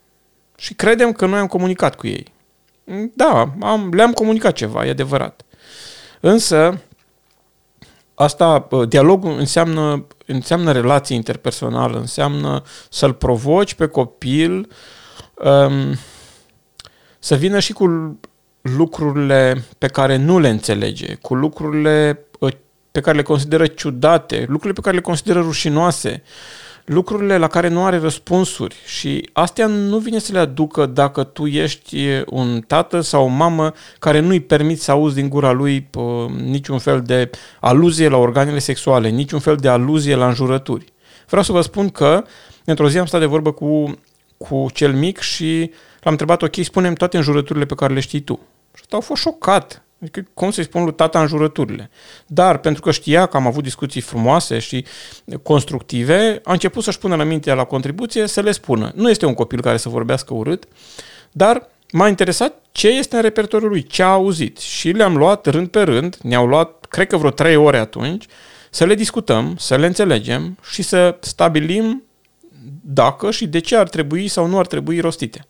Și 0.62 0.74
credem 0.74 1.12
că 1.12 1.26
noi 1.26 1.38
am 1.38 1.46
comunicat 1.46 1.96
cu 1.96 2.06
ei. 2.06 2.32
Da, 3.14 3.54
am, 3.60 3.90
le-am 3.92 4.12
comunicat 4.12 4.52
ceva, 4.52 4.86
e 4.86 4.90
adevărat. 4.90 5.44
Însă, 6.20 6.80
asta, 8.14 8.68
dialogul 8.88 9.38
înseamnă, 9.38 10.06
înseamnă 10.26 10.72
relație 10.72 11.14
interpersonală, 11.14 11.98
înseamnă 11.98 12.62
să-l 12.90 13.12
provoci 13.12 13.74
pe 13.74 13.86
copil 13.86 14.68
um, 15.34 15.96
să 17.18 17.34
vină 17.34 17.58
și 17.58 17.72
cu 17.72 18.18
lucrurile 18.60 19.64
pe 19.78 19.86
care 19.86 20.16
nu 20.16 20.38
le 20.38 20.48
înțelege, 20.48 21.14
cu 21.14 21.34
lucrurile 21.34 22.26
ă, 22.40 22.48
pe 22.92 23.00
care 23.00 23.16
le 23.16 23.22
consideră 23.22 23.66
ciudate, 23.66 24.38
lucrurile 24.40 24.72
pe 24.72 24.80
care 24.80 24.94
le 24.94 25.02
consideră 25.02 25.40
rușinoase, 25.40 26.22
lucrurile 26.84 27.38
la 27.38 27.46
care 27.46 27.68
nu 27.68 27.84
are 27.84 27.98
răspunsuri 27.98 28.76
și 28.86 29.28
astea 29.32 29.66
nu 29.66 29.98
vine 29.98 30.18
să 30.18 30.32
le 30.32 30.38
aducă 30.38 30.86
dacă 30.86 31.24
tu 31.24 31.46
ești 31.46 32.06
un 32.26 32.60
tată 32.60 33.00
sau 33.00 33.24
o 33.24 33.28
mamă 33.28 33.72
care 33.98 34.20
nu-i 34.20 34.40
permiți 34.40 34.84
să 34.84 34.90
auzi 34.90 35.14
din 35.14 35.28
gura 35.28 35.52
lui 35.52 35.80
pă, 35.80 36.26
niciun 36.44 36.78
fel 36.78 37.02
de 37.02 37.30
aluzie 37.60 38.08
la 38.08 38.16
organele 38.16 38.58
sexuale, 38.58 39.08
niciun 39.08 39.38
fel 39.38 39.56
de 39.56 39.68
aluzie 39.68 40.14
la 40.14 40.26
înjurături. 40.26 40.92
Vreau 41.26 41.42
să 41.42 41.52
vă 41.52 41.60
spun 41.60 41.88
că 41.88 42.24
într-o 42.64 42.88
zi 42.88 42.98
am 42.98 43.06
stat 43.06 43.20
de 43.20 43.26
vorbă 43.26 43.52
cu, 43.52 43.98
cu 44.36 44.66
cel 44.72 44.92
mic 44.92 45.18
și 45.18 45.70
l-am 46.00 46.12
întrebat, 46.12 46.42
ok, 46.42 46.54
spunem 46.62 46.94
toate 46.94 47.16
înjurăturile 47.16 47.64
pe 47.64 47.74
care 47.74 47.94
le 47.94 48.00
știi 48.00 48.20
tu. 48.20 48.40
Și 48.74 48.82
au 48.90 49.00
fost 49.00 49.22
șocat. 49.22 49.82
Adică, 50.02 50.26
cum 50.34 50.50
să-i 50.50 50.64
spun 50.64 50.84
lui 50.84 50.94
tata 50.94 51.20
înjurăturile? 51.20 51.90
Dar, 52.26 52.58
pentru 52.58 52.82
că 52.82 52.90
știa 52.90 53.26
că 53.26 53.36
am 53.36 53.46
avut 53.46 53.62
discuții 53.62 54.00
frumoase 54.00 54.58
și 54.58 54.84
constructive, 55.42 56.40
a 56.44 56.52
început 56.52 56.82
să-și 56.82 56.98
pună 56.98 57.16
la 57.16 57.24
mintea 57.24 57.54
la 57.54 57.64
contribuție 57.64 58.26
să 58.26 58.40
le 58.40 58.52
spună. 58.52 58.92
Nu 58.94 59.10
este 59.10 59.26
un 59.26 59.34
copil 59.34 59.60
care 59.60 59.76
să 59.76 59.88
vorbească 59.88 60.34
urât, 60.34 60.64
dar 61.32 61.68
m-a 61.92 62.08
interesat 62.08 62.54
ce 62.72 62.88
este 62.88 63.16
în 63.16 63.22
repertoriul 63.22 63.70
lui, 63.70 63.82
ce 63.82 64.02
a 64.02 64.06
auzit. 64.06 64.58
Și 64.58 64.90
le-am 64.90 65.16
luat 65.16 65.46
rând 65.46 65.68
pe 65.68 65.80
rând, 65.80 66.18
ne-au 66.22 66.46
luat, 66.46 66.84
cred 66.88 67.06
că 67.06 67.16
vreo 67.16 67.30
trei 67.30 67.56
ore 67.56 67.78
atunci, 67.78 68.26
să 68.70 68.84
le 68.84 68.94
discutăm, 68.94 69.56
să 69.58 69.76
le 69.76 69.86
înțelegem 69.86 70.58
și 70.70 70.82
să 70.82 71.16
stabilim 71.20 72.02
dacă 72.80 73.30
și 73.30 73.46
de 73.46 73.58
ce 73.58 73.76
ar 73.76 73.88
trebui 73.88 74.28
sau 74.28 74.46
nu 74.46 74.58
ar 74.58 74.66
trebui 74.66 75.00
rostite. 75.00 75.46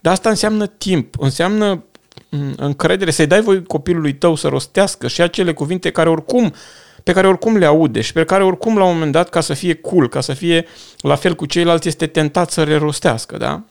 Dar 0.00 0.12
asta 0.12 0.28
înseamnă 0.28 0.66
timp, 0.66 1.14
înseamnă 1.18 1.66
Mm, 1.66 1.87
încredere, 2.56 3.10
să-i 3.10 3.26
dai 3.26 3.40
voi 3.40 3.62
copilului 3.62 4.14
tău 4.14 4.34
să 4.34 4.48
rostească 4.48 5.08
și 5.08 5.22
acele 5.22 5.52
cuvinte 5.52 5.90
care 5.90 6.08
oricum 6.08 6.54
pe 7.02 7.12
care 7.12 7.26
oricum 7.26 7.56
le 7.56 7.64
aude 7.64 8.00
și 8.00 8.12
pe 8.12 8.24
care 8.24 8.44
oricum 8.44 8.78
la 8.78 8.84
un 8.84 8.92
moment 8.92 9.12
dat, 9.12 9.28
ca 9.28 9.40
să 9.40 9.54
fie 9.54 9.74
cool, 9.74 10.08
ca 10.08 10.20
să 10.20 10.32
fie 10.32 10.66
la 10.98 11.14
fel 11.14 11.34
cu 11.34 11.46
ceilalți, 11.46 11.88
este 11.88 12.06
tentat 12.06 12.50
să 12.50 12.62
le 12.62 12.76
rostească, 12.76 13.36
da? 13.36 13.62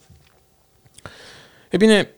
E 1.70 1.76
bine, 1.76 2.10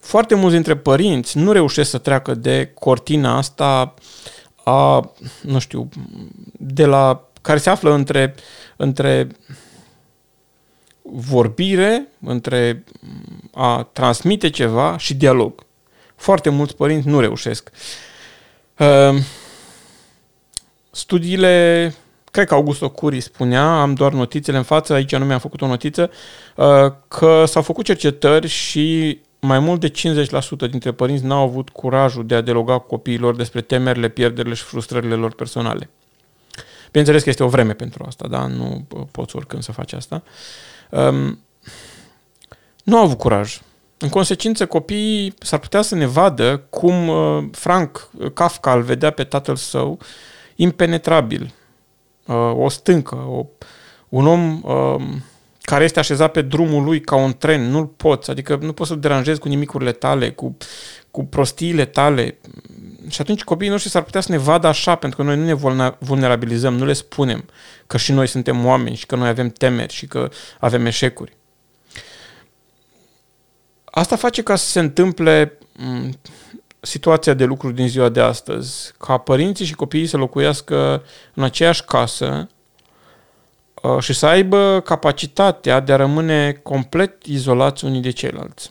foarte 0.00 0.34
mulți 0.34 0.54
dintre 0.54 0.76
părinți 0.76 1.38
nu 1.38 1.52
reușesc 1.52 1.90
să 1.90 1.98
treacă 1.98 2.34
de 2.34 2.70
cortina 2.74 3.36
asta 3.36 3.94
a, 4.64 5.10
nu 5.40 5.58
știu, 5.58 5.88
de 6.58 6.84
la, 6.84 7.28
care 7.42 7.58
se 7.58 7.70
află 7.70 7.94
între, 7.94 8.34
între 8.76 9.28
vorbire, 11.12 12.08
între 12.20 12.84
a 13.54 13.88
transmite 13.92 14.50
ceva 14.50 14.98
și 14.98 15.14
dialog. 15.14 15.66
Foarte 16.16 16.48
mulți 16.48 16.76
părinți 16.76 17.08
nu 17.08 17.20
reușesc. 17.20 17.70
Ehm, 18.76 19.22
studiile, 20.90 21.94
cred 22.30 22.46
că 22.46 22.54
Augusto 22.54 22.90
Curi 22.90 23.20
spunea, 23.20 23.80
am 23.80 23.94
doar 23.94 24.12
notițele 24.12 24.56
în 24.56 24.62
față, 24.62 24.92
aici 24.92 25.16
nu 25.16 25.24
mi-am 25.24 25.38
făcut 25.38 25.60
o 25.60 25.66
notiță, 25.66 26.10
ă, 26.58 26.96
că 27.08 27.44
s-au 27.46 27.62
făcut 27.62 27.84
cercetări 27.84 28.46
și 28.46 29.18
mai 29.40 29.58
mult 29.58 29.80
de 29.80 29.90
50% 29.90 30.70
dintre 30.70 30.92
părinți 30.92 31.24
n-au 31.24 31.42
avut 31.42 31.68
curajul 31.68 32.26
de 32.26 32.34
a 32.34 32.40
dialoga 32.40 32.78
cu 32.78 32.86
copiilor 32.86 33.36
despre 33.36 33.60
temerile, 33.60 34.08
pierderile 34.08 34.54
și 34.54 34.62
frustrările 34.62 35.14
lor 35.14 35.34
personale. 35.34 35.90
Bineînțeles 36.86 37.22
că 37.22 37.28
este 37.28 37.42
o 37.42 37.48
vreme 37.48 37.72
pentru 37.72 38.04
asta, 38.06 38.28
da? 38.28 38.46
Nu 38.46 38.86
poți 39.10 39.36
oricând 39.36 39.62
să 39.62 39.72
faci 39.72 39.92
asta. 39.92 40.22
Um, 40.90 41.38
nu 42.84 42.96
au 42.96 43.02
avut 43.02 43.18
curaj. 43.18 43.60
În 43.98 44.08
consecință, 44.08 44.66
copiii 44.66 45.34
s-ar 45.40 45.58
putea 45.58 45.82
să 45.82 45.94
ne 45.94 46.06
vadă 46.06 46.56
cum 46.70 47.08
uh, 47.08 47.44
Frank 47.52 48.10
Kafka 48.34 48.72
îl 48.72 48.82
vedea 48.82 49.10
pe 49.10 49.24
tatăl 49.24 49.56
său 49.56 49.98
impenetrabil, 50.56 51.54
uh, 52.26 52.52
o 52.54 52.68
stâncă, 52.68 53.14
o, 53.14 53.46
un 54.08 54.26
om 54.26 54.62
uh, 54.62 55.04
care 55.68 55.84
este 55.84 55.98
așezat 55.98 56.32
pe 56.32 56.42
drumul 56.42 56.84
lui 56.84 57.00
ca 57.00 57.16
un 57.16 57.34
tren, 57.38 57.70
nu-l 57.70 57.86
poți, 57.86 58.30
adică 58.30 58.58
nu 58.60 58.72
poți 58.72 58.88
să-l 58.88 59.00
deranjezi 59.00 59.40
cu 59.40 59.48
nimicurile 59.48 59.92
tale, 59.92 60.30
cu, 60.30 60.56
cu 61.10 61.24
prostiile 61.24 61.84
tale. 61.84 62.38
Și 63.08 63.20
atunci 63.20 63.44
copiii 63.44 63.70
noștri 63.70 63.90
s-ar 63.90 64.02
putea 64.02 64.20
să 64.20 64.32
ne 64.32 64.38
vadă 64.38 64.66
așa, 64.66 64.94
pentru 64.94 65.18
că 65.18 65.24
noi 65.24 65.36
nu 65.36 65.44
ne 65.44 65.92
vulnerabilizăm, 65.98 66.74
nu 66.74 66.84
le 66.84 66.92
spunem 66.92 67.44
că 67.86 67.96
și 67.96 68.12
noi 68.12 68.26
suntem 68.26 68.66
oameni 68.66 68.96
și 68.96 69.06
că 69.06 69.16
noi 69.16 69.28
avem 69.28 69.48
temeri 69.48 69.92
și 69.92 70.06
că 70.06 70.28
avem 70.58 70.86
eșecuri. 70.86 71.36
Asta 73.84 74.16
face 74.16 74.42
ca 74.42 74.56
să 74.56 74.66
se 74.66 74.80
întâmple 74.80 75.58
situația 76.80 77.34
de 77.34 77.44
lucru 77.44 77.70
din 77.70 77.88
ziua 77.88 78.08
de 78.08 78.20
astăzi, 78.20 78.92
ca 78.98 79.16
părinții 79.16 79.64
și 79.64 79.74
copiii 79.74 80.06
să 80.06 80.16
locuiască 80.16 81.04
în 81.34 81.42
aceeași 81.42 81.84
casă 81.84 82.48
uh, 82.50 82.56
și 84.00 84.12
să 84.12 84.26
aibă 84.26 84.80
capacitatea 84.84 85.80
de 85.80 85.92
a 85.92 85.96
rămâne 85.96 86.60
complet 86.62 87.24
izolați 87.24 87.84
unii 87.84 88.00
de 88.00 88.10
ceilalți. 88.10 88.70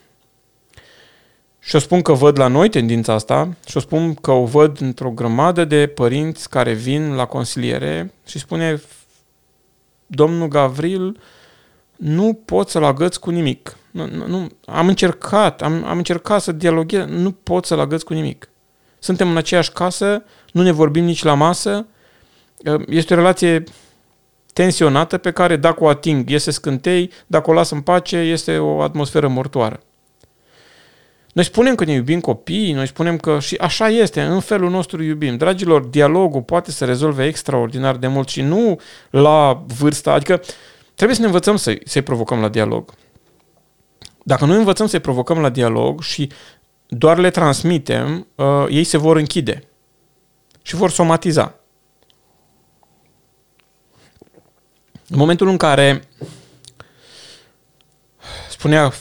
Și 1.60 1.76
o 1.76 1.80
spun 1.80 2.02
că 2.02 2.14
văd 2.14 2.40
la 2.40 2.48
noi 2.48 2.70
tendința 2.70 3.14
asta 3.14 3.50
și 3.66 3.78
o 3.78 3.80
spun 3.80 4.14
că 4.14 4.32
o 4.32 4.46
văd 4.46 4.82
într-o 4.82 5.10
grămadă 5.10 5.66
de 5.66 5.88
părinți 5.88 6.50
care 6.50 6.74
vin 6.74 7.14
la 7.14 7.26
consiliere 7.26 8.14
și 8.26 8.40
spune 8.40 8.82
domnul 10.08 10.48
Gavril, 10.48 11.20
nu 11.96 12.40
pot 12.46 12.70
să-l 12.70 12.84
agăți 12.84 13.20
cu 13.20 13.30
nimic. 13.30 13.78
Nu, 13.92 14.08
nu, 14.08 14.28
nu. 14.28 14.48
Am 14.66 14.88
încercat, 14.88 15.62
am, 15.62 15.84
am 15.86 15.98
încercat 15.98 16.42
să 16.42 16.52
dialoghez, 16.52 17.06
nu 17.06 17.32
pot 17.32 17.66
să-l 17.66 17.80
agăți 17.80 18.06
cu 18.06 18.14
nimic. 18.14 18.50
Suntem 19.00 19.30
în 19.30 19.38
aceeași 19.38 19.72
casă, 19.72 20.24
nu 20.52 20.62
ne 20.62 20.72
vorbim 20.72 21.04
nici 21.04 21.24
la 21.24 21.34
masă, 21.34 21.86
este 22.88 23.14
o 23.14 23.18
relație 23.18 23.64
tensionată 24.58 25.18
pe 25.18 25.32
care 25.32 25.56
dacă 25.56 25.84
o 25.84 25.88
ating, 25.88 26.30
iese 26.30 26.52
scântei, 26.52 27.12
dacă 27.28 27.50
o 27.50 27.54
las 27.54 27.70
în 27.70 27.82
pace, 27.82 28.18
este 28.18 28.58
o 28.58 28.82
atmosferă 28.82 29.28
mortoară. 29.28 29.80
Noi 31.34 31.44
spunem 31.44 31.76
că 31.76 31.84
ne 31.84 31.92
iubim 31.92 32.20
copiii, 32.20 32.74
noi 32.74 32.88
spunem 32.88 33.18
că 33.18 33.40
și 33.40 33.56
așa 33.56 33.90
este, 33.90 34.22
în 34.22 34.40
felul 34.40 34.70
nostru 34.70 35.04
iubim. 35.04 35.38
Dragilor, 35.38 35.82
dialogul 35.82 36.42
poate 36.42 36.72
să 36.72 36.86
rezolve 36.86 37.26
extraordinar 37.26 37.96
de 37.96 38.08
mult 38.08 38.28
și 38.28 38.42
nu 38.42 38.80
la 39.10 39.64
vârsta, 39.78 40.14
adică 40.14 40.42
trebuie 40.96 41.16
să 41.16 41.22
ne 41.22 41.28
învățăm 41.28 41.56
să, 41.56 41.78
să-i 41.86 42.02
provocăm 42.02 42.40
la 42.40 42.50
dialog. 42.50 42.94
Dacă 44.24 44.46
noi 44.46 44.58
învățăm 44.58 44.88
să-i 44.88 45.00
provocăm 45.00 45.40
la 45.40 45.50
dialog 45.50 46.02
și 46.02 46.32
doar 46.88 47.18
le 47.18 47.30
transmitem, 47.30 48.28
uh, 48.36 48.66
ei 48.70 48.84
se 48.84 48.98
vor 48.98 49.16
închide 49.16 49.64
și 50.62 50.76
vor 50.76 50.90
somatiza. 50.90 51.60
În 55.10 55.18
momentul 55.18 55.48
în 55.48 55.58
care 55.58 56.04
spunea, 58.50 58.94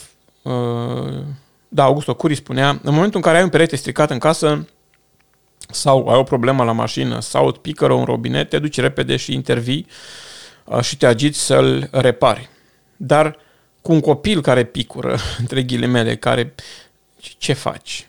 uh, 0.42 1.22
da, 1.68 1.82
Augusto 1.82 2.14
Curi 2.14 2.34
spunea, 2.34 2.68
în 2.68 2.94
momentul 2.94 3.16
în 3.16 3.22
care 3.22 3.36
ai 3.36 3.42
un 3.42 3.48
perete 3.48 3.76
stricat 3.76 4.10
în 4.10 4.18
casă 4.18 4.68
sau 5.70 6.08
ai 6.08 6.16
o 6.16 6.22
problemă 6.22 6.64
la 6.64 6.72
mașină 6.72 7.20
sau 7.20 7.46
îți 7.46 7.58
pică 7.58 7.92
un 7.92 8.04
robinet, 8.04 8.48
te 8.48 8.58
duci 8.58 8.80
repede 8.80 9.16
și 9.16 9.32
intervii 9.32 9.86
uh, 10.64 10.80
și 10.80 10.96
te 10.96 11.06
agiți 11.06 11.38
să-l 11.38 11.88
repari. 11.92 12.48
Dar 12.96 13.38
cu 13.82 13.92
un 13.92 14.00
copil 14.00 14.42
care 14.42 14.64
picură, 14.64 15.18
între 15.38 15.62
ghilimele, 15.62 16.16
care... 16.16 16.54
Ce 17.38 17.52
faci? 17.52 18.08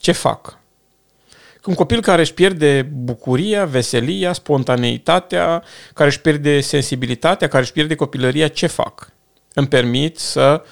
Ce 0.00 0.12
fac? 0.12 0.58
Cu 1.68 1.74
un 1.74 1.80
copil 1.80 2.00
care 2.00 2.20
își 2.20 2.34
pierde 2.34 2.82
bucuria, 2.82 3.64
veselia, 3.64 4.32
spontaneitatea, 4.32 5.64
care 5.94 6.08
își 6.08 6.20
pierde 6.20 6.60
sensibilitatea, 6.60 7.48
care 7.48 7.62
își 7.62 7.72
pierde 7.72 7.94
copilăria, 7.94 8.48
ce 8.48 8.66
fac? 8.66 9.12
Îmi 9.54 9.68
permit 9.68 10.18
să, 10.18 10.64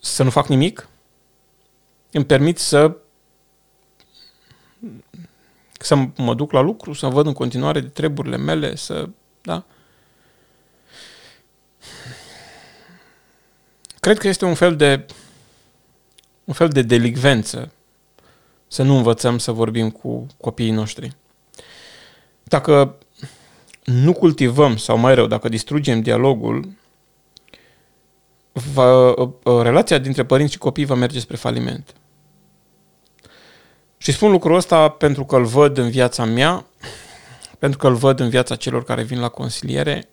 să 0.00 0.22
nu 0.22 0.30
fac 0.30 0.46
nimic? 0.46 0.88
Îmi 2.10 2.24
permit 2.24 2.58
să 2.58 2.96
să 5.78 5.94
mă 6.16 6.34
duc 6.34 6.52
la 6.52 6.60
lucru, 6.60 6.92
să 6.92 7.06
văd 7.06 7.26
în 7.26 7.32
continuare 7.32 7.80
de 7.80 7.88
treburile 7.88 8.36
mele, 8.36 8.76
să, 8.76 9.08
da? 9.42 9.64
Cred 14.00 14.18
că 14.18 14.28
este 14.28 14.44
un 14.44 14.54
fel 14.54 14.76
de 14.76 15.06
un 16.44 16.54
fel 16.54 16.68
de 16.68 16.82
delicvență 16.82 17.72
să 18.74 18.82
nu 18.82 18.96
învățăm 18.96 19.38
să 19.38 19.52
vorbim 19.52 19.90
cu 19.90 20.26
copiii 20.40 20.70
noștri. 20.70 21.16
Dacă 22.42 22.98
nu 23.84 24.12
cultivăm, 24.12 24.76
sau 24.76 24.98
mai 24.98 25.14
rău, 25.14 25.26
dacă 25.26 25.48
distrugem 25.48 26.00
dialogul, 26.00 26.68
va, 28.52 29.14
relația 29.62 29.98
dintre 29.98 30.24
părinți 30.24 30.52
și 30.52 30.58
copii 30.58 30.84
va 30.84 30.94
merge 30.94 31.20
spre 31.20 31.36
faliment. 31.36 31.94
Și 33.96 34.12
spun 34.12 34.30
lucrul 34.30 34.56
ăsta 34.56 34.88
pentru 34.88 35.24
că 35.24 35.36
îl 35.36 35.44
văd 35.44 35.78
în 35.78 35.90
viața 35.90 36.24
mea, 36.24 36.66
pentru 37.58 37.78
că 37.78 37.86
îl 37.86 37.94
văd 37.94 38.20
în 38.20 38.28
viața 38.28 38.56
celor 38.56 38.84
care 38.84 39.02
vin 39.02 39.20
la 39.20 39.28
consiliere. 39.28 40.08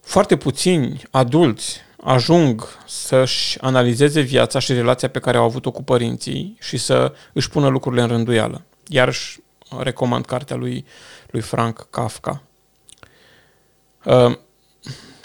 Foarte 0.00 0.36
puțini 0.36 1.02
adulți 1.10 1.80
ajung 2.04 2.68
să-și 2.86 3.60
analizeze 3.60 4.20
viața 4.20 4.58
și 4.58 4.72
relația 4.72 5.08
pe 5.08 5.18
care 5.18 5.36
au 5.36 5.44
avut-o 5.44 5.70
cu 5.70 5.82
părinții 5.82 6.56
și 6.60 6.76
să 6.76 7.12
își 7.32 7.50
pună 7.50 7.68
lucrurile 7.68 8.02
în 8.02 8.08
rânduială. 8.08 8.62
Iarăși 8.88 9.38
recomand 9.78 10.24
cartea 10.26 10.56
lui, 10.56 10.84
lui 11.30 11.40
Frank 11.40 11.86
Kafka. 11.90 12.42
Uh, 14.04 14.36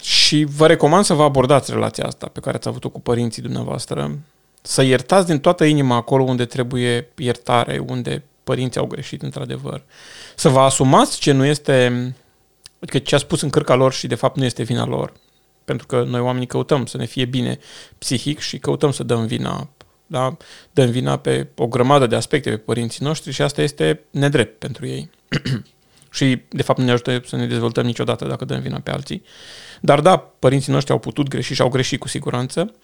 și 0.00 0.44
vă 0.44 0.66
recomand 0.66 1.04
să 1.04 1.14
vă 1.14 1.22
abordați 1.22 1.72
relația 1.72 2.04
asta 2.04 2.26
pe 2.32 2.40
care 2.40 2.56
ați 2.56 2.68
avut-o 2.68 2.88
cu 2.88 3.00
părinții 3.00 3.42
dumneavoastră, 3.42 4.18
să 4.62 4.82
iertați 4.82 5.26
din 5.26 5.38
toată 5.38 5.64
inima 5.64 5.96
acolo 5.96 6.22
unde 6.22 6.44
trebuie 6.44 7.08
iertare, 7.16 7.84
unde 7.86 8.24
părinții 8.44 8.80
au 8.80 8.86
greșit 8.86 9.22
într-adevăr. 9.22 9.82
Să 10.36 10.48
vă 10.48 10.60
asumați 10.60 11.18
ce 11.18 11.32
nu 11.32 11.44
este, 11.44 12.14
adică 12.80 12.98
ce 12.98 13.14
a 13.14 13.18
spus 13.18 13.40
în 13.40 13.50
cărca 13.50 13.74
lor 13.74 13.92
și 13.92 14.06
de 14.06 14.14
fapt 14.14 14.36
nu 14.36 14.44
este 14.44 14.62
vina 14.62 14.86
lor 14.86 15.12
pentru 15.70 15.86
că 15.86 16.02
noi 16.02 16.20
oamenii 16.20 16.46
căutăm 16.46 16.86
să 16.86 16.96
ne 16.96 17.04
fie 17.04 17.24
bine 17.24 17.58
psihic 17.98 18.38
și 18.38 18.58
căutăm 18.58 18.90
să 18.90 19.02
dăm 19.02 19.26
vina, 19.26 19.68
da? 20.06 20.36
dăm 20.72 20.90
vina 20.90 21.16
pe 21.16 21.48
o 21.56 21.66
grămadă 21.66 22.06
de 22.06 22.16
aspecte 22.16 22.50
pe 22.50 22.56
părinții 22.56 23.04
noștri 23.04 23.32
și 23.32 23.42
asta 23.42 23.62
este 23.62 24.00
nedrept 24.10 24.58
pentru 24.58 24.86
ei. 24.86 25.10
și, 26.16 26.42
de 26.48 26.62
fapt, 26.62 26.78
nu 26.78 26.84
ne 26.84 26.90
ajută 26.90 27.22
să 27.26 27.36
ne 27.36 27.46
dezvoltăm 27.46 27.84
niciodată 27.86 28.24
dacă 28.24 28.44
dăm 28.44 28.60
vina 28.60 28.80
pe 28.80 28.90
alții. 28.90 29.22
Dar, 29.80 30.00
da, 30.00 30.18
părinții 30.18 30.72
noștri 30.72 30.92
au 30.92 30.98
putut 30.98 31.28
greși 31.28 31.54
și 31.54 31.62
au 31.62 31.68
greșit 31.68 32.00
cu 32.00 32.08
siguranță 32.08 32.74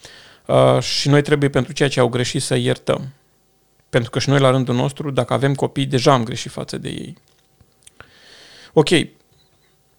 uh, 0.46 0.81
și 0.81 1.09
noi 1.09 1.22
trebuie 1.22 1.49
pentru 1.49 1.72
ceea 1.72 1.88
ce 1.88 2.01
au 2.01 2.09
greșit 2.09 2.42
să 2.42 2.55
iertăm. 2.55 3.12
Pentru 3.90 4.11
că 4.11 4.18
și 4.18 4.29
noi, 4.29 4.38
la 4.38 4.51
rândul 4.51 4.75
nostru, 4.75 5.11
dacă 5.11 5.33
avem 5.33 5.55
copii, 5.55 5.87
deja 5.87 6.12
am 6.12 6.25
greșit 6.25 6.51
față 6.51 6.79
de 6.79 6.88
ei. 6.88 7.16
Ok, 8.72 8.88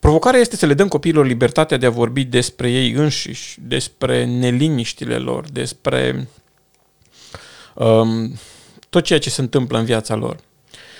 Provocarea 0.07 0.39
este 0.39 0.55
să 0.55 0.65
le 0.65 0.73
dăm 0.73 0.87
copiilor 0.87 1.25
libertatea 1.25 1.77
de 1.77 1.85
a 1.85 1.89
vorbi 1.89 2.23
despre 2.23 2.71
ei 2.71 2.91
înșiși, 2.91 3.59
despre 3.61 4.25
neliniștile 4.25 5.17
lor, 5.17 5.45
despre 5.51 6.27
um, 7.73 8.33
tot 8.89 9.03
ceea 9.03 9.19
ce 9.19 9.29
se 9.29 9.41
întâmplă 9.41 9.77
în 9.77 9.85
viața 9.85 10.15
lor. 10.15 10.37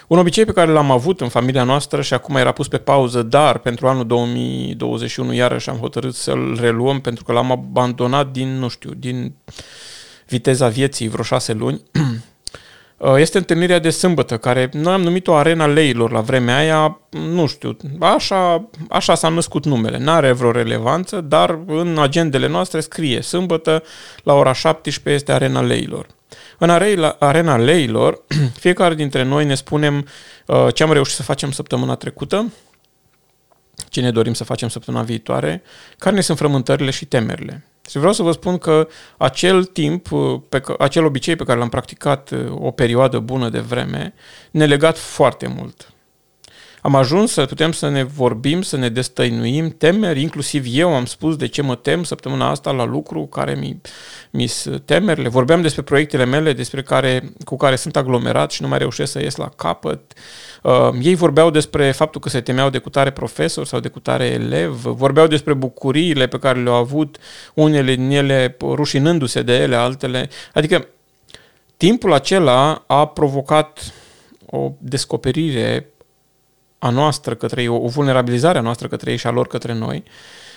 Un 0.08 0.18
obicei 0.18 0.46
pe 0.46 0.52
care 0.52 0.72
l-am 0.72 0.92
avut 0.92 1.22
în 1.22 1.30
familia 1.30 1.64
noastră 1.64 2.02
și 2.02 2.14
acum 2.14 2.36
era 2.36 2.52
pus 2.52 2.68
pe 2.68 2.78
pauză, 2.78 3.22
dar 3.22 3.58
pentru 3.58 3.88
anul 3.88 4.08
2021 4.08 5.34
iarăși 5.34 5.70
am 5.70 5.78
hotărât 5.78 6.16
să-l 6.16 6.58
reluăm 6.60 7.02
pentru 7.02 7.24
că 7.24 7.32
l-am 7.32 7.52
abandonat 7.52 8.32
din, 8.32 8.60
nu 8.60 8.68
știu, 8.68 8.92
din 8.94 9.34
viteza 10.26 10.68
vieții 10.68 11.08
vreo 11.08 11.24
șase 11.24 11.54
luni, 11.54 11.82
Uh, 11.94 12.02
este 13.18 13.38
întâlnirea 13.38 13.80
de 13.80 13.90
sâmbătă, 13.90 14.38
care 14.38 14.70
noi 14.74 14.94
am 14.94 15.02
numit-o 15.02 15.36
Arena 15.36 15.66
Leilor 15.66 16.12
la 16.12 16.22
vremea 16.22 16.58
aia, 16.58 17.00
nu 17.10 17.46
știu, 17.46 17.78
așa, 18.00 18.70
așa 18.90 19.16
s-a 19.16 19.30
născut 19.30 19.66
numele, 19.66 19.98
n-are 19.98 20.32
vreo 20.32 20.52
relevanță, 20.52 21.22
dar 21.22 21.60
în 21.68 21.98
agendele 22.00 22.48
noastre 22.48 22.80
scrie 22.80 23.22
sâmbătă 23.22 23.84
la 24.24 24.34
ora 24.34 24.54
17 24.54 25.22
este 25.22 25.32
Arena 25.32 25.62
Leilor. 25.62 26.08
În 26.58 26.70
Arena 27.20 27.58
Leilor, 27.58 28.24
fiecare 28.60 28.94
dintre 28.94 29.24
noi 29.24 29.46
ne 29.46 29.56
spunem 29.56 30.08
uh, 30.46 30.68
ce 30.74 30.84
am 30.84 30.92
reușit 30.92 31.16
să 31.16 31.24
facem 31.24 31.52
săptămâna 31.52 31.96
trecută, 31.96 32.52
ce 33.90 34.02
ne 34.02 34.12
dorim 34.12 34.34
să 34.34 34.44
facem 34.44 34.68
săptămâna 34.68 35.04
viitoare, 35.04 35.62
care 35.98 36.16
ne 36.16 36.22
sunt 36.22 36.38
frământările 36.38 36.92
și 36.92 37.06
temerile. 37.06 37.66
Și 37.90 37.98
vreau 37.98 38.14
să 38.14 38.24
vă 38.24 38.32
spun 38.32 38.58
că 38.58 38.88
acel 39.18 39.64
timp, 39.64 40.12
uh, 40.12 40.40
pe, 40.50 40.62
acel 40.80 41.06
obicei 41.06 41.36
pe 41.36 41.44
care 41.44 41.60
l-am 41.60 41.70
practicat 41.70 42.30
uh, 42.30 42.52
o 42.52 42.72
perioadă 42.72 43.20
bună 43.20 43.50
de 43.50 43.60
vreme, 43.60 44.14
ne 44.52 44.66
legat 44.66 44.98
foarte 44.98 45.48
mult. 45.48 45.92
Am 46.88 46.96
ajuns 46.96 47.32
să 47.32 47.46
putem 47.46 47.72
să 47.72 47.90
ne 47.90 48.04
vorbim, 48.04 48.62
să 48.62 48.78
ne 48.78 48.90
destăinuim 48.90 49.70
temeri, 49.70 50.22
inclusiv 50.22 50.66
eu 50.70 50.96
am 50.96 51.06
spus 51.06 51.36
de 51.36 51.48
ce 51.48 51.62
mă 51.62 51.76
tem 51.76 52.04
săptămâna 52.04 52.50
asta 52.50 52.72
la 52.72 52.86
lucru, 52.86 53.26
care 53.26 53.54
mi, 53.54 53.82
mi 54.32 54.52
temerile. 54.86 55.30
Vorbeam 55.30 55.62
despre 55.62 55.82
proiectele 55.82 56.26
mele 56.26 56.54
despre 56.54 56.82
care, 56.82 57.34
cu 57.46 57.58
care 57.58 57.76
sunt 57.76 57.96
aglomerat 57.96 58.52
și 58.52 58.62
nu 58.62 58.68
mai 58.68 58.78
reușesc 58.78 59.12
să 59.12 59.22
ies 59.22 59.36
la 59.36 59.50
capăt. 59.50 60.14
Uh, 60.64 60.90
ei 61.02 61.16
vorbeau 61.16 61.50
despre 61.50 61.92
faptul 61.92 62.22
că 62.22 62.30
se 62.30 62.42
temeau 62.42 62.70
de 62.70 62.78
cutare 62.78 63.12
profesor 63.12 63.66
sau 63.66 63.80
de 63.80 63.88
cutare 63.88 64.26
elev, 64.26 64.74
vorbeau 64.82 65.28
despre 65.28 65.54
bucuriile 65.54 66.28
pe 66.28 66.40
care 66.40 66.62
le-au 66.62 66.76
avut, 66.76 67.18
unele 67.54 67.96
din 67.96 68.10
ele 68.10 68.58
rușinându-se 68.62 69.42
de 69.42 69.58
ele, 69.58 69.76
altele. 69.76 70.30
Adică 70.54 70.88
timpul 71.78 72.14
acela 72.14 72.84
a 72.88 73.08
provocat 73.08 73.94
o 74.46 74.72
descoperire 74.80 75.92
a 76.80 76.90
noastră 76.90 77.36
către 77.36 77.62
ei, 77.62 77.68
o 77.68 77.88
vulnerabilizare 77.88 78.58
a 78.58 78.62
noastră 78.62 78.88
către 78.88 79.12
ei 79.12 79.18
și 79.18 79.28
a 79.28 79.32
lor 79.32 79.48
către 79.48 79.74
noi. 79.74 80.04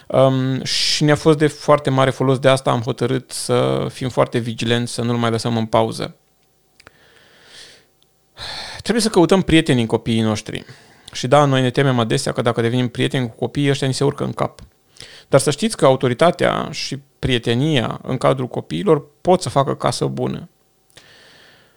Um, 0.06 0.64
și 0.64 1.04
ne-a 1.04 1.16
fost 1.16 1.38
de 1.38 1.46
foarte 1.46 1.90
mare 1.90 2.10
folos, 2.10 2.38
de 2.38 2.48
asta 2.48 2.70
am 2.70 2.80
hotărât 2.80 3.30
să 3.30 3.86
fim 3.90 4.08
foarte 4.08 4.38
vigilenți, 4.38 4.92
să 4.92 5.02
nu-l 5.02 5.16
mai 5.16 5.30
lăsăm 5.30 5.56
în 5.56 5.66
pauză. 5.66 6.16
Trebuie 8.82 9.02
să 9.02 9.08
căutăm 9.08 9.42
prieteni 9.42 9.80
în 9.80 9.86
copiii 9.86 10.20
noștri. 10.20 10.64
Și 11.12 11.26
da, 11.26 11.44
noi 11.44 11.60
ne 11.60 11.70
temem 11.70 11.98
adesea 11.98 12.32
că 12.32 12.42
dacă 12.42 12.60
devenim 12.60 12.88
prieteni 12.88 13.28
cu 13.28 13.34
copiii, 13.36 13.70
ăștia 13.70 13.86
ni 13.86 13.94
se 13.94 14.04
urcă 14.04 14.24
în 14.24 14.32
cap. 14.32 14.60
Dar 15.28 15.40
să 15.40 15.50
știți 15.50 15.76
că 15.76 15.84
autoritatea 15.84 16.68
și 16.70 16.98
prietenia 17.18 18.00
în 18.02 18.16
cadrul 18.16 18.48
copiilor 18.48 19.04
pot 19.20 19.42
să 19.42 19.48
facă 19.48 19.74
casă 19.74 20.04
bună. 20.04 20.48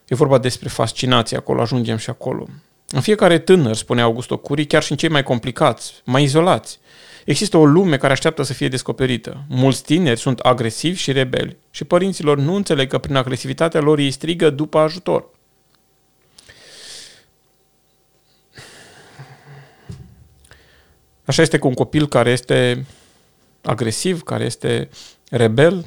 E 0.08 0.15
vorba 0.15 0.38
despre 0.38 0.69
fascinație 0.69 1.38
acolo, 1.38 1.62
ajungem 1.62 1.97
și 1.97 2.10
acolo. 2.10 2.47
În 2.93 3.01
fiecare 3.01 3.39
tânăr, 3.39 3.75
spune 3.75 4.01
Augusto 4.01 4.38
Curi, 4.38 4.65
chiar 4.65 4.84
și 4.84 4.91
în 4.91 4.97
cei 4.97 5.10
mai 5.10 5.23
complicați, 5.23 6.01
mai 6.06 6.23
izolați, 6.23 6.79
există 7.25 7.58
o 7.58 7.65
lume 7.65 7.97
care 7.97 8.13
așteaptă 8.13 8.43
să 8.43 8.53
fie 8.53 8.67
descoperită. 8.67 9.43
Mulți 9.49 9.84
tineri 9.84 10.19
sunt 10.19 10.39
agresivi 10.39 10.99
și 10.99 11.12
rebeli 11.12 11.58
și 11.71 11.84
părinților 11.84 12.38
nu 12.38 12.56
înțeleg 12.56 12.89
că 12.89 12.97
prin 12.97 13.15
agresivitatea 13.15 13.79
lor 13.82 13.99
ei 13.99 14.12
strigă 14.12 14.49
după 14.49 14.77
ajutor. 14.77 15.29
Așa 21.25 21.41
este 21.41 21.58
cu 21.58 21.67
un 21.67 21.73
copil 21.73 22.08
care 22.08 22.29
este 22.29 22.86
agresiv, 23.62 24.21
care 24.21 24.43
este 24.43 24.89
rebel, 25.29 25.86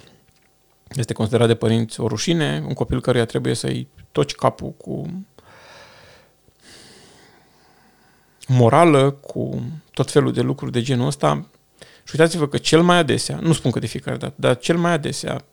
este 0.95 1.12
considerat 1.12 1.47
de 1.47 1.55
părinți 1.55 2.01
o 2.01 2.07
rușine, 2.07 2.64
un 2.66 2.75
copil 2.75 3.01
căruia 3.01 3.25
trebuie 3.25 3.55
să-i 3.55 3.88
toci 4.12 4.35
capul 4.35 4.71
cu 4.71 5.25
morală, 8.47 9.11
cu 9.11 9.63
tot 9.93 10.11
felul 10.11 10.33
de 10.33 10.41
lucruri 10.41 10.73
de 10.73 10.83
genul 10.83 11.07
ăsta. 11.07 11.47
Și 11.79 12.13
uitați-vă 12.13 12.49
că 12.49 12.59
cel 12.59 12.83
mai 12.83 12.97
adesea, 12.97 13.39
nu 13.41 13.53
spun 13.53 13.71
că 13.71 13.79
de 13.79 13.87
fiecare 13.87 14.17
dată, 14.17 14.35
dar 14.37 14.59
cel 14.59 14.77
mai 14.77 14.93
adesea, 14.93 15.45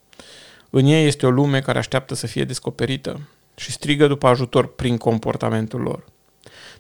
în 0.69 0.85
ei 0.85 1.07
este 1.07 1.25
o 1.25 1.29
lume 1.29 1.61
care 1.61 1.77
așteaptă 1.77 2.15
să 2.15 2.27
fie 2.27 2.43
descoperită 2.43 3.19
și 3.55 3.71
strigă 3.71 4.07
după 4.07 4.27
ajutor 4.27 4.67
prin 4.67 4.97
comportamentul 4.97 5.81
lor. 5.81 6.03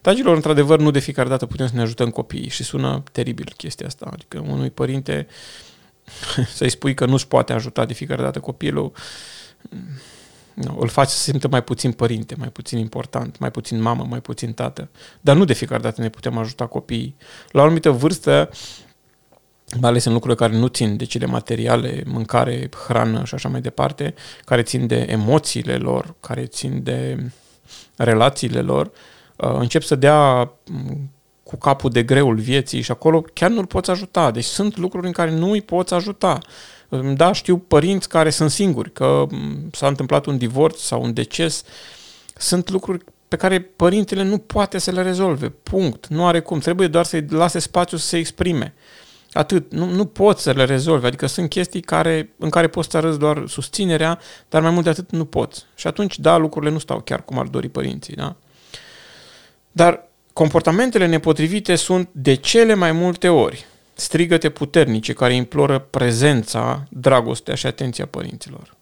Dragilor, 0.01 0.35
într-adevăr, 0.35 0.79
nu 0.79 0.91
de 0.91 0.99
fiecare 0.99 1.29
dată 1.29 1.45
putem 1.45 1.67
să 1.67 1.75
ne 1.75 1.81
ajutăm 1.81 2.09
copiii 2.09 2.49
și 2.49 2.63
sună 2.63 3.03
teribil 3.11 3.53
chestia 3.57 3.87
asta. 3.87 4.09
Adică 4.13 4.39
unui 4.47 4.69
părinte 4.69 5.27
să-i 6.55 6.69
spui 6.69 6.93
că 6.93 7.05
nu-și 7.05 7.27
poate 7.27 7.53
ajuta 7.53 7.85
de 7.85 7.93
fiecare 7.93 8.21
dată 8.21 8.39
copilul, 8.39 8.91
nu, 10.53 10.77
îl 10.79 10.87
faci 10.87 11.07
să 11.09 11.17
se 11.17 11.31
simtă 11.31 11.47
mai 11.47 11.63
puțin 11.63 11.91
părinte, 11.91 12.35
mai 12.37 12.49
puțin 12.49 12.77
important, 12.77 13.39
mai 13.39 13.51
puțin 13.51 13.81
mamă, 13.81 14.05
mai 14.09 14.21
puțin 14.21 14.53
tată. 14.53 14.89
Dar 15.21 15.35
nu 15.35 15.45
de 15.45 15.53
fiecare 15.53 15.81
dată 15.81 16.01
ne 16.01 16.09
putem 16.09 16.37
ajuta 16.37 16.65
copiii. 16.65 17.15
La 17.51 17.61
o 17.61 17.63
anumită 17.63 17.89
vârstă, 17.89 18.49
mai 19.79 19.89
ales 19.89 20.03
în 20.05 20.13
lucruri 20.13 20.37
care 20.37 20.57
nu 20.57 20.67
țin 20.67 20.97
de 20.97 21.05
cele 21.05 21.25
materiale, 21.25 22.03
mâncare, 22.05 22.69
hrană 22.87 23.23
și 23.25 23.33
așa 23.33 23.49
mai 23.49 23.61
departe, 23.61 24.13
care 24.45 24.61
țin 24.61 24.87
de 24.87 25.05
emoțiile 25.09 25.75
lor, 25.75 26.15
care 26.19 26.45
țin 26.45 26.83
de 26.83 27.31
relațiile 27.95 28.61
lor, 28.61 28.91
uh, 29.35 29.55
încep 29.59 29.81
să 29.81 29.95
dea 29.95 30.51
mm, 30.69 31.09
cu 31.43 31.55
capul 31.55 31.89
de 31.89 32.03
greul 32.03 32.35
vieții 32.35 32.81
și 32.81 32.91
acolo 32.91 33.21
chiar 33.33 33.49
nu-l 33.49 33.65
poți 33.65 33.89
ajuta. 33.89 34.31
Deci 34.31 34.43
sunt 34.43 34.77
lucruri 34.77 35.05
în 35.05 35.11
care 35.11 35.31
nu 35.31 35.51
îi 35.51 35.61
poți 35.61 35.93
ajuta. 35.93 36.39
Da, 37.01 37.31
știu 37.31 37.57
părinți 37.57 38.09
care 38.09 38.29
sunt 38.29 38.51
singuri, 38.51 38.91
că 38.91 39.25
s-a 39.71 39.87
întâmplat 39.87 40.25
un 40.25 40.37
divorț 40.37 40.79
sau 40.79 41.03
un 41.03 41.13
deces. 41.13 41.63
Sunt 42.35 42.69
lucruri 42.69 43.03
pe 43.27 43.35
care 43.35 43.59
părintele 43.59 44.23
nu 44.23 44.37
poate 44.37 44.77
să 44.77 44.91
le 44.91 45.01
rezolve. 45.01 45.49
Punct. 45.49 46.07
Nu 46.07 46.25
are 46.27 46.39
cum. 46.39 46.59
Trebuie 46.59 46.87
doar 46.87 47.05
să-i 47.05 47.25
lase 47.29 47.59
spațiu 47.59 47.97
să 47.97 48.07
se 48.07 48.17
exprime. 48.17 48.73
Atât. 49.31 49.71
Nu, 49.71 49.85
nu 49.85 50.05
poți 50.05 50.43
să 50.43 50.51
le 50.51 50.63
rezolvi. 50.65 51.05
Adică 51.05 51.25
sunt 51.25 51.49
chestii 51.49 51.81
care, 51.81 52.33
în 52.37 52.49
care 52.49 52.67
poți 52.67 52.89
să 52.91 52.97
arăți 52.97 53.19
doar 53.19 53.43
susținerea, 53.47 54.19
dar 54.49 54.61
mai 54.61 54.71
mult 54.71 54.83
de 54.83 54.89
atât 54.89 55.11
nu 55.11 55.25
poți. 55.25 55.65
Și 55.75 55.87
atunci, 55.87 56.19
da, 56.19 56.37
lucrurile 56.37 56.71
nu 56.71 56.79
stau 56.79 56.99
chiar 56.99 57.25
cum 57.25 57.39
ar 57.39 57.45
dori 57.45 57.69
părinții. 57.69 58.15
Da? 58.15 58.35
Dar 59.71 60.07
comportamentele 60.33 61.05
nepotrivite 61.05 61.75
sunt 61.75 62.09
de 62.11 62.33
cele 62.33 62.73
mai 62.73 62.91
multe 62.91 63.29
ori 63.29 63.65
strigăte 63.93 64.49
puternice 64.49 65.13
care 65.13 65.33
imploră 65.33 65.79
prezența, 65.79 66.83
dragostea 66.89 67.55
și 67.55 67.65
atenția 67.65 68.05
părinților. 68.05 68.75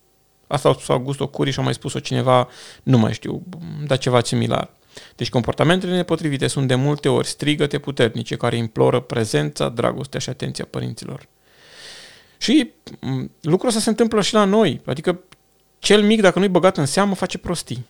Asta 0.48 0.70
a 0.70 0.74
spus 0.74 0.90
Augusto 0.90 1.28
Curi 1.28 1.52
și 1.52 1.60
a 1.60 1.64
mai 1.64 1.74
spus-o 1.74 2.00
cineva, 2.00 2.48
nu 2.84 2.98
mai 2.98 3.14
știu, 3.14 3.44
dar 3.88 3.98
ceva 3.98 4.22
similar. 4.24 4.70
Deci 5.16 5.30
comportamentele 5.30 5.96
nepotrivite 5.96 6.48
sunt 6.48 6.68
de 6.68 6.76
multe 6.76 7.10
ori 7.10 7.28
strigăte 7.28 7.80
puternice 7.80 8.36
care 8.36 8.56
imploră 8.58 9.00
prezența, 9.00 9.70
dragostea 9.70 10.20
și 10.20 10.30
atenția 10.30 10.66
părinților. 10.70 11.28
Și 12.38 12.72
lucrul 13.42 13.70
ăsta 13.70 13.82
se 13.82 13.90
întâmplă 13.90 14.22
și 14.22 14.34
la 14.34 14.44
noi. 14.44 14.82
Adică 14.86 15.20
cel 15.80 16.04
mic, 16.04 16.22
dacă 16.22 16.40
nu-i 16.40 16.48
băgat 16.48 16.78
în 16.78 16.86
seamă, 16.86 17.16
face 17.16 17.38
prostii. 17.38 17.86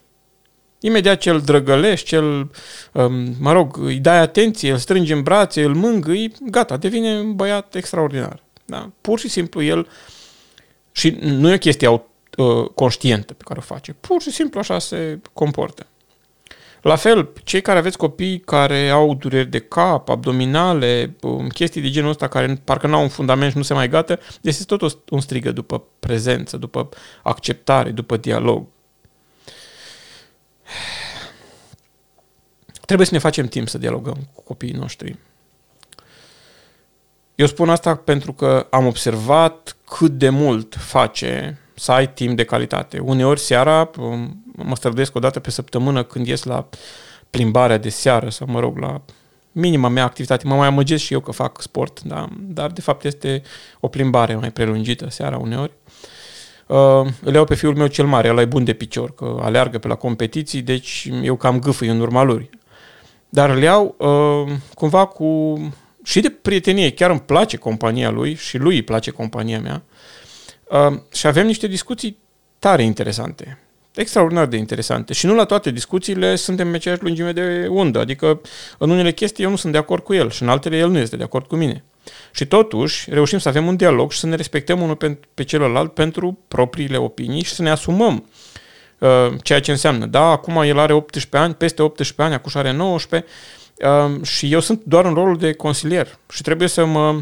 Imediat 0.84 1.20
ce 1.20 1.30
îl 1.30 1.42
drăgălești, 1.42 2.08
ce 2.08 2.16
îl, 2.16 2.52
um, 2.92 3.36
mă 3.40 3.52
rog, 3.52 3.78
îi 3.78 4.00
dai 4.00 4.18
atenție, 4.18 4.72
îl 4.72 4.78
strângi 4.78 5.14
în 5.14 5.22
brațe, 5.22 5.64
îl 5.64 5.74
mângâi, 5.74 6.32
gata, 6.50 6.78
devine 6.78 7.20
un 7.20 7.36
băiat 7.36 7.76
extraordinar. 7.76 8.44
Da? 8.66 8.90
Pur 9.02 9.20
și 9.20 9.28
simplu 9.28 9.64
el, 9.64 9.88
și 10.92 11.18
nu 11.22 11.50
e 11.50 11.54
o 11.54 11.58
chestie 11.58 11.88
uh, 11.88 12.02
conștientă 12.76 13.34
pe 13.34 13.44
care 13.46 13.60
o 13.60 13.74
face, 13.74 13.96
pur 14.00 14.22
și 14.22 14.32
simplu 14.32 14.60
așa 14.60 14.80
se 14.80 15.20
comportă. 15.34 15.86
La 16.82 16.96
fel, 16.96 17.30
cei 17.44 17.62
care 17.62 17.80
aveți 17.80 17.98
copii 17.98 18.40
care 18.40 18.90
au 18.90 19.14
dureri 19.14 19.50
de 19.50 19.60
cap, 19.60 20.10
abdominale, 20.10 21.16
um, 21.22 21.48
chestii 21.48 21.82
de 21.82 21.90
genul 21.90 22.10
ăsta 22.10 22.28
care 22.28 22.62
parcă 22.64 22.88
nu 22.88 22.96
au 22.96 23.02
un 23.02 23.10
fundament 23.10 23.52
și 23.52 23.58
nu 23.58 23.64
se 23.64 23.74
mai 23.74 23.90
gata, 23.90 24.18
este 24.42 24.64
tot 24.64 24.98
un 25.10 25.20
strigă 25.20 25.52
după 25.52 25.84
prezență, 26.00 26.58
după 26.58 26.90
acceptare, 27.24 27.90
după 27.90 28.18
dialog. 28.18 28.66
Trebuie 32.86 33.08
să 33.08 33.14
ne 33.14 33.20
facem 33.20 33.48
timp 33.48 33.68
să 33.68 33.78
dialogăm 33.78 34.18
cu 34.34 34.44
copiii 34.44 34.74
noștri. 34.74 35.18
Eu 37.36 37.46
spun 37.46 37.70
asta 37.70 37.96
pentru 37.96 38.34
că 38.34 38.68
am 38.70 38.86
observat 38.86 39.76
cât 39.86 40.12
de 40.12 40.30
mult 40.30 40.76
face 40.76 41.60
să 41.76 41.92
ai 41.92 42.14
timp 42.14 42.36
de 42.36 42.44
calitate. 42.44 43.00
Uneori 43.00 43.40
seara, 43.40 43.90
um, 43.98 44.44
mă 44.56 44.76
străduiesc 44.76 45.16
o 45.16 45.20
dată 45.20 45.40
pe 45.40 45.52
săptămână 45.52 46.04
când 46.04 46.28
ies 46.28 46.44
la 46.44 46.68
plimbarea 47.30 47.78
de 47.78 47.90
seară 47.90 48.30
sau, 48.30 48.48
mă 48.50 48.60
rog, 48.60 48.78
la 48.78 49.02
minima 49.52 49.88
mea 49.88 50.04
activitate. 50.04 50.48
Mă 50.48 50.56
mai 50.56 50.68
amăgesc 50.68 51.04
și 51.04 51.14
eu 51.14 51.20
că 51.20 51.32
fac 51.32 51.62
sport, 51.62 52.02
da? 52.02 52.28
dar 52.40 52.72
de 52.72 52.82
fapt 52.82 53.06
este 53.06 53.42
o 53.80 53.88
plimbare 53.88 54.36
mai 54.36 54.52
prelungită 54.52 55.10
seara 55.10 55.38
uneori. 55.38 55.72
Uh, 56.72 57.08
îl 57.24 57.34
iau 57.34 57.46
pe 57.46 57.56
fiul 57.56 57.76
meu 57.76 57.88
cel 57.88 58.06
mare, 58.06 58.30
ăla 58.30 58.42
e 58.42 58.46
bun 58.46 58.64
de 58.64 58.74
picior, 58.74 59.14
că 59.16 59.40
aleargă 59.42 59.78
pe 59.78 59.88
la 59.88 59.96
competiții, 59.96 60.62
deci 60.62 61.10
eu 61.24 61.36
cam 61.36 61.60
gâfâi 61.60 61.88
în 61.88 62.00
urma 62.00 62.24
lui. 62.24 62.50
Dar 63.30 63.50
îl 63.50 63.62
iau 63.62 63.96
uh, 63.98 64.54
cumva 64.74 65.06
cu... 65.06 65.60
și 66.04 66.20
de 66.20 66.30
prietenie, 66.30 66.92
chiar 66.92 67.10
îmi 67.10 67.20
place 67.20 67.58
compania 67.58 68.10
lui 68.10 68.36
și 68.36 68.58
lui 68.58 68.76
îi 68.76 68.82
place 68.82 69.12
compania 69.12 69.60
mea. 69.60 69.84
Uh, 70.70 71.00
și 71.14 71.28
avem 71.28 71.46
niște 71.46 71.68
discuții 71.68 72.18
tare 72.60 72.84
interesante 72.84 73.58
extraordinar 73.96 74.46
de 74.46 74.58
interesante 74.58 75.14
și 75.14 75.26
nu 75.26 75.36
la 75.36 75.46
toate 75.46 75.72
discuțiile 75.72 76.36
suntem 76.36 76.70
pe 76.70 76.76
aceeași 76.76 77.04
lungime 77.04 77.32
de 77.32 77.68
undă, 77.70 78.00
adică 78.00 78.42
în 78.78 78.90
unele 78.90 79.12
chestii 79.12 79.44
eu 79.44 79.50
nu 79.50 79.56
sunt 79.56 79.72
de 79.72 79.78
acord 79.78 80.04
cu 80.04 80.14
el 80.14 80.30
și 80.30 80.42
în 80.42 80.50
altele 80.50 80.78
el 80.78 80.90
nu 80.90 80.98
este 80.98 81.16
de 81.16 81.24
acord 81.24 81.48
cu 81.48 81.56
mine. 81.56 81.84
Și 82.32 82.46
totuși 82.46 83.10
reușim 83.10 83.38
să 83.38 83.50
avem 83.50 83.68
un 83.68 83.76
dialog 83.76 84.12
și 84.12 84.20
să 84.20 84.28
ne 84.28 84.36
respectăm 84.36 84.82
unul 84.82 84.96
pe, 84.96 85.20
pe 85.34 85.44
celălalt 85.44 85.94
pentru 85.94 86.40
propriile 86.48 86.98
opinii 86.98 87.44
și 87.44 87.54
să 87.54 87.62
ne 87.62 87.70
asumăm 87.70 88.30
uh, 88.98 89.10
ceea 89.42 89.62
ce 89.62 89.72
înseamnă. 89.72 90.06
Da, 90.06 90.24
acum 90.24 90.56
el 90.62 90.80
are 90.80 90.94
18 90.94 91.38
ani, 91.38 91.54
peste 91.54 91.82
18 91.82 92.22
ani, 92.22 92.34
acum 92.34 92.52
are 92.56 92.72
19 92.72 93.30
uh, 93.78 94.24
și 94.24 94.52
eu 94.52 94.60
sunt 94.60 94.82
doar 94.84 95.06
în 95.06 95.14
rolul 95.14 95.38
de 95.38 95.54
consilier 95.54 96.18
și 96.30 96.42
trebuie 96.42 96.68
să 96.68 96.86
mă 96.86 97.22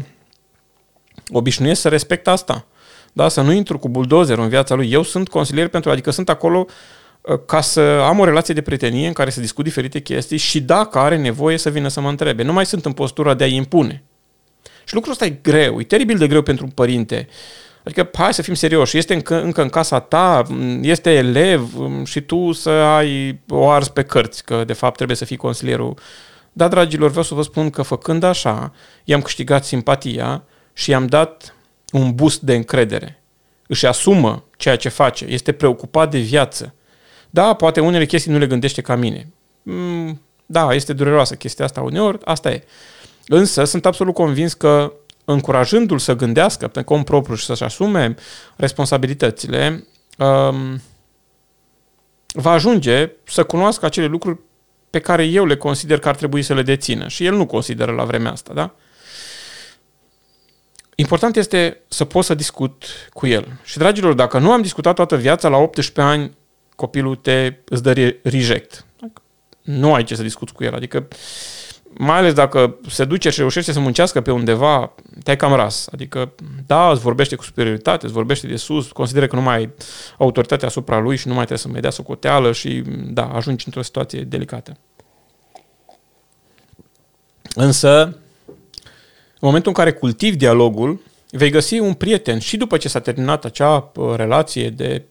obișnuiesc 1.28 1.80
să 1.80 1.88
respect 1.88 2.28
asta. 2.28 2.66
Da, 3.12 3.28
să 3.28 3.40
nu 3.40 3.52
intru 3.52 3.78
cu 3.78 3.88
bulldozer 3.88 4.38
în 4.38 4.48
viața 4.48 4.74
lui. 4.74 4.92
Eu 4.92 5.02
sunt 5.02 5.28
consilier 5.28 5.68
pentru, 5.68 5.90
adică 5.90 6.10
sunt 6.10 6.28
acolo 6.28 6.66
ca 7.46 7.60
să 7.60 7.80
am 7.80 8.18
o 8.18 8.24
relație 8.24 8.54
de 8.54 8.60
prietenie 8.60 9.06
în 9.06 9.12
care 9.12 9.30
să 9.30 9.40
discut 9.40 9.64
diferite 9.64 10.00
chestii 10.00 10.36
și 10.36 10.60
dacă 10.60 10.98
are 10.98 11.16
nevoie 11.16 11.56
să 11.56 11.70
vină 11.70 11.88
să 11.88 12.00
mă 12.00 12.08
întrebe. 12.08 12.42
Nu 12.42 12.52
mai 12.52 12.66
sunt 12.66 12.84
în 12.84 12.92
postura 12.92 13.34
de 13.34 13.44
a-i 13.44 13.54
impune. 13.54 14.02
Și 14.90 14.96
lucrul 14.96 15.14
ăsta 15.14 15.24
e 15.24 15.38
greu, 15.42 15.80
e 15.80 15.84
teribil 15.84 16.18
de 16.18 16.26
greu 16.26 16.42
pentru 16.42 16.64
un 16.64 16.70
părinte. 16.70 17.28
Adică, 17.84 18.10
hai 18.12 18.34
să 18.34 18.42
fim 18.42 18.54
serioși, 18.54 18.98
este 18.98 19.14
încă, 19.14 19.42
încă 19.42 19.62
în 19.62 19.68
casa 19.68 20.00
ta, 20.00 20.42
este 20.80 21.10
elev 21.10 21.70
și 22.04 22.20
tu 22.20 22.52
să 22.52 22.70
ai 22.70 23.40
o 23.48 23.70
ars 23.70 23.88
pe 23.88 24.02
cărți, 24.02 24.44
că 24.44 24.64
de 24.64 24.72
fapt 24.72 24.96
trebuie 24.96 25.16
să 25.16 25.24
fii 25.24 25.36
consilierul. 25.36 25.98
Da, 26.52 26.68
dragilor, 26.68 27.08
vreau 27.08 27.24
să 27.24 27.34
vă 27.34 27.42
spun 27.42 27.70
că 27.70 27.82
făcând 27.82 28.22
așa, 28.22 28.72
i-am 29.04 29.22
câștigat 29.22 29.64
simpatia 29.64 30.44
și 30.72 30.90
i-am 30.90 31.06
dat 31.06 31.54
un 31.92 32.14
boost 32.14 32.40
de 32.40 32.54
încredere. 32.54 33.22
Își 33.66 33.86
asumă 33.86 34.44
ceea 34.56 34.76
ce 34.76 34.88
face, 34.88 35.24
este 35.28 35.52
preocupat 35.52 36.10
de 36.10 36.18
viață. 36.18 36.74
Da, 37.30 37.54
poate 37.54 37.80
unele 37.80 38.06
chestii 38.06 38.32
nu 38.32 38.38
le 38.38 38.46
gândește 38.46 38.80
ca 38.80 38.96
mine. 38.96 39.32
Mm, 39.62 40.20
da, 40.46 40.74
este 40.74 40.92
dureroasă 40.92 41.34
chestia 41.34 41.64
asta 41.64 41.80
uneori, 41.80 42.18
asta 42.24 42.50
e. 42.50 42.64
Însă 43.26 43.64
sunt 43.64 43.86
absolut 43.86 44.14
convins 44.14 44.52
că 44.52 44.92
încurajându-l 45.24 45.98
să 45.98 46.16
gândească 46.16 46.68
pe 46.68 46.82
cont 46.82 47.04
propriu 47.04 47.34
și 47.34 47.44
să-și 47.44 47.62
asume 47.62 48.14
responsabilitățile, 48.56 49.86
um, 50.18 50.80
va 52.32 52.50
ajunge 52.50 53.12
să 53.24 53.44
cunoască 53.44 53.86
acele 53.86 54.06
lucruri 54.06 54.38
pe 54.90 54.98
care 54.98 55.24
eu 55.24 55.44
le 55.44 55.56
consider 55.56 55.98
că 55.98 56.08
ar 56.08 56.16
trebui 56.16 56.42
să 56.42 56.54
le 56.54 56.62
dețină. 56.62 57.08
Și 57.08 57.24
el 57.24 57.34
nu 57.34 57.46
consideră 57.46 57.92
la 57.92 58.04
vremea 58.04 58.30
asta, 58.30 58.52
da? 58.54 58.74
Important 60.94 61.36
este 61.36 61.80
să 61.88 62.04
pot 62.04 62.24
să 62.24 62.34
discut 62.34 62.84
cu 63.12 63.26
el. 63.26 63.46
Și, 63.64 63.78
dragilor, 63.78 64.12
dacă 64.12 64.38
nu 64.38 64.52
am 64.52 64.62
discutat 64.62 64.94
toată 64.94 65.16
viața, 65.16 65.48
la 65.48 65.56
18 65.56 66.00
ani 66.00 66.36
copilul 66.76 67.16
te 67.16 67.54
îți 67.64 67.82
dă 67.82 67.92
reject. 68.22 68.84
Nu 69.62 69.94
ai 69.94 70.04
ce 70.04 70.14
să 70.14 70.22
discuți 70.22 70.52
cu 70.52 70.64
el. 70.64 70.74
Adică 70.74 71.08
mai 71.98 72.16
ales 72.16 72.32
dacă 72.32 72.78
se 72.88 73.04
duce 73.04 73.30
și 73.30 73.38
reușește 73.38 73.72
să 73.72 73.80
muncească 73.80 74.20
pe 74.20 74.30
undeva, 74.30 74.94
te-ai 75.22 75.36
cam 75.36 75.54
ras. 75.54 75.88
Adică, 75.92 76.32
da, 76.66 76.90
îți 76.90 77.00
vorbește 77.00 77.36
cu 77.36 77.42
superioritate, 77.42 78.04
îți 78.04 78.14
vorbește 78.14 78.46
de 78.46 78.56
sus, 78.56 78.92
consideră 78.92 79.26
că 79.26 79.36
nu 79.36 79.42
mai 79.42 79.56
ai 79.56 79.70
autoritate 80.18 80.66
asupra 80.66 80.98
lui 80.98 81.16
și 81.16 81.26
nu 81.28 81.34
mai 81.34 81.44
trebuie 81.44 81.64
să 81.64 81.68
mai 81.68 81.80
dea 81.80 81.90
socoteală 81.90 82.52
și, 82.52 82.82
da, 83.10 83.24
ajungi 83.24 83.64
într-o 83.66 83.82
situație 83.82 84.20
delicată. 84.20 84.76
Însă, 87.54 88.02
în 89.40 89.48
momentul 89.48 89.72
în 89.76 89.84
care 89.84 89.92
cultivi 89.92 90.36
dialogul, 90.36 91.00
vei 91.30 91.50
găsi 91.50 91.78
un 91.78 91.94
prieten 91.94 92.38
și 92.38 92.56
după 92.56 92.76
ce 92.76 92.88
s-a 92.88 93.00
terminat 93.00 93.44
acea 93.44 93.90
uh, 93.94 94.14
relație 94.16 94.70
de, 94.70 95.04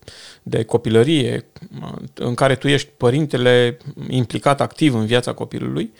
de 0.43 0.63
copilărie 0.63 1.45
uh, 1.81 1.93
în 2.13 2.33
care 2.33 2.55
tu 2.55 2.67
ești 2.67 2.89
părintele 2.97 3.77
implicat 4.09 4.61
activ 4.61 4.95
în 4.95 5.05
viața 5.05 5.33
copilului, 5.33 5.93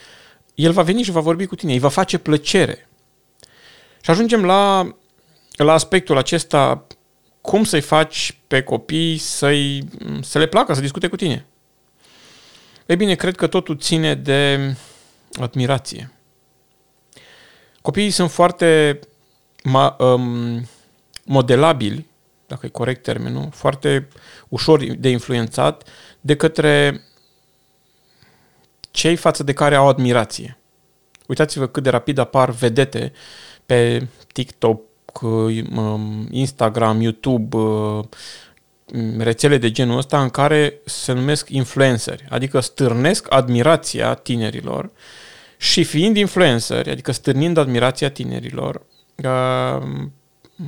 el 0.60 0.72
va 0.72 0.82
veni 0.82 1.04
și 1.04 1.12
va 1.12 1.19
vorbi 1.19 1.45
cu 1.45 1.56
tine, 1.56 1.74
îi 1.74 1.80
va 1.80 1.89
face 1.89 2.17
plăcere. 2.17 2.89
Și 4.02 4.10
ajungem 4.10 4.45
la, 4.45 4.95
la 5.52 5.74
aspectul 5.74 6.17
acesta, 6.17 6.88
cum 7.41 7.63
să-i 7.63 7.82
faci 7.82 8.39
pe 8.48 8.63
copii 8.63 9.17
să-i, 9.17 9.84
să 10.22 10.38
le 10.38 10.48
placă 10.48 10.74
să 10.74 10.82
discute 10.82 11.08
cu 11.08 11.15
tine. 11.15 11.45
Ei 12.86 12.95
bine, 12.95 13.15
cred 13.15 13.36
că 13.36 13.48
totul 13.48 13.78
ține 13.78 14.15
de 14.15 14.76
admirație. 15.39 16.12
Copiii 17.82 18.10
sunt 18.10 18.32
foarte 18.32 19.00
ma, 19.63 19.95
um, 20.00 20.67
modelabili, 21.24 22.06
dacă 22.48 22.65
e 22.65 22.69
corect 22.69 23.04
termenul, 23.04 23.50
foarte 23.52 24.08
ușor 24.48 24.84
de 24.84 25.10
influențat 25.10 25.88
de 26.22 26.36
către 26.36 27.02
cei 28.99 29.15
față 29.15 29.43
de 29.43 29.53
care 29.53 29.75
au 29.75 29.88
admirație. 29.88 30.57
Uitați-vă 31.27 31.67
cât 31.67 31.83
de 31.83 31.89
rapid 31.89 32.17
apar 32.17 32.49
vedete 32.49 33.12
pe 33.65 34.07
TikTok, 34.33 34.81
um, 35.21 36.27
Instagram, 36.31 37.01
YouTube, 37.01 37.57
uh, 37.57 38.05
rețele 39.17 39.57
de 39.57 39.71
genul 39.71 39.97
ăsta 39.97 40.21
în 40.21 40.29
care 40.29 40.73
se 40.85 41.12
numesc 41.12 41.49
influenceri, 41.49 42.25
adică 42.29 42.59
stârnesc 42.59 43.33
admirația 43.33 44.13
tinerilor 44.13 44.91
și 45.57 45.83
fiind 45.83 46.17
influenceri, 46.17 46.89
adică 46.89 47.12
stârnind 47.12 47.57
admirația 47.57 48.09
tinerilor, 48.09 48.81
uh, 49.15 49.88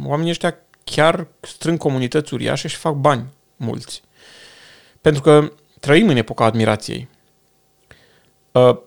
oamenii 0.05 0.29
ăștia 0.29 0.57
chiar 0.83 1.27
strâng 1.41 1.77
comunități 1.77 2.33
uriașe 2.33 2.67
și 2.67 2.75
fac 2.75 2.93
bani 2.93 3.25
mulți. 3.55 4.01
Pentru 5.01 5.21
că 5.21 5.51
trăim 5.79 6.09
în 6.09 6.17
epoca 6.17 6.45
admirației. 6.45 7.09
Uh, 8.51 8.77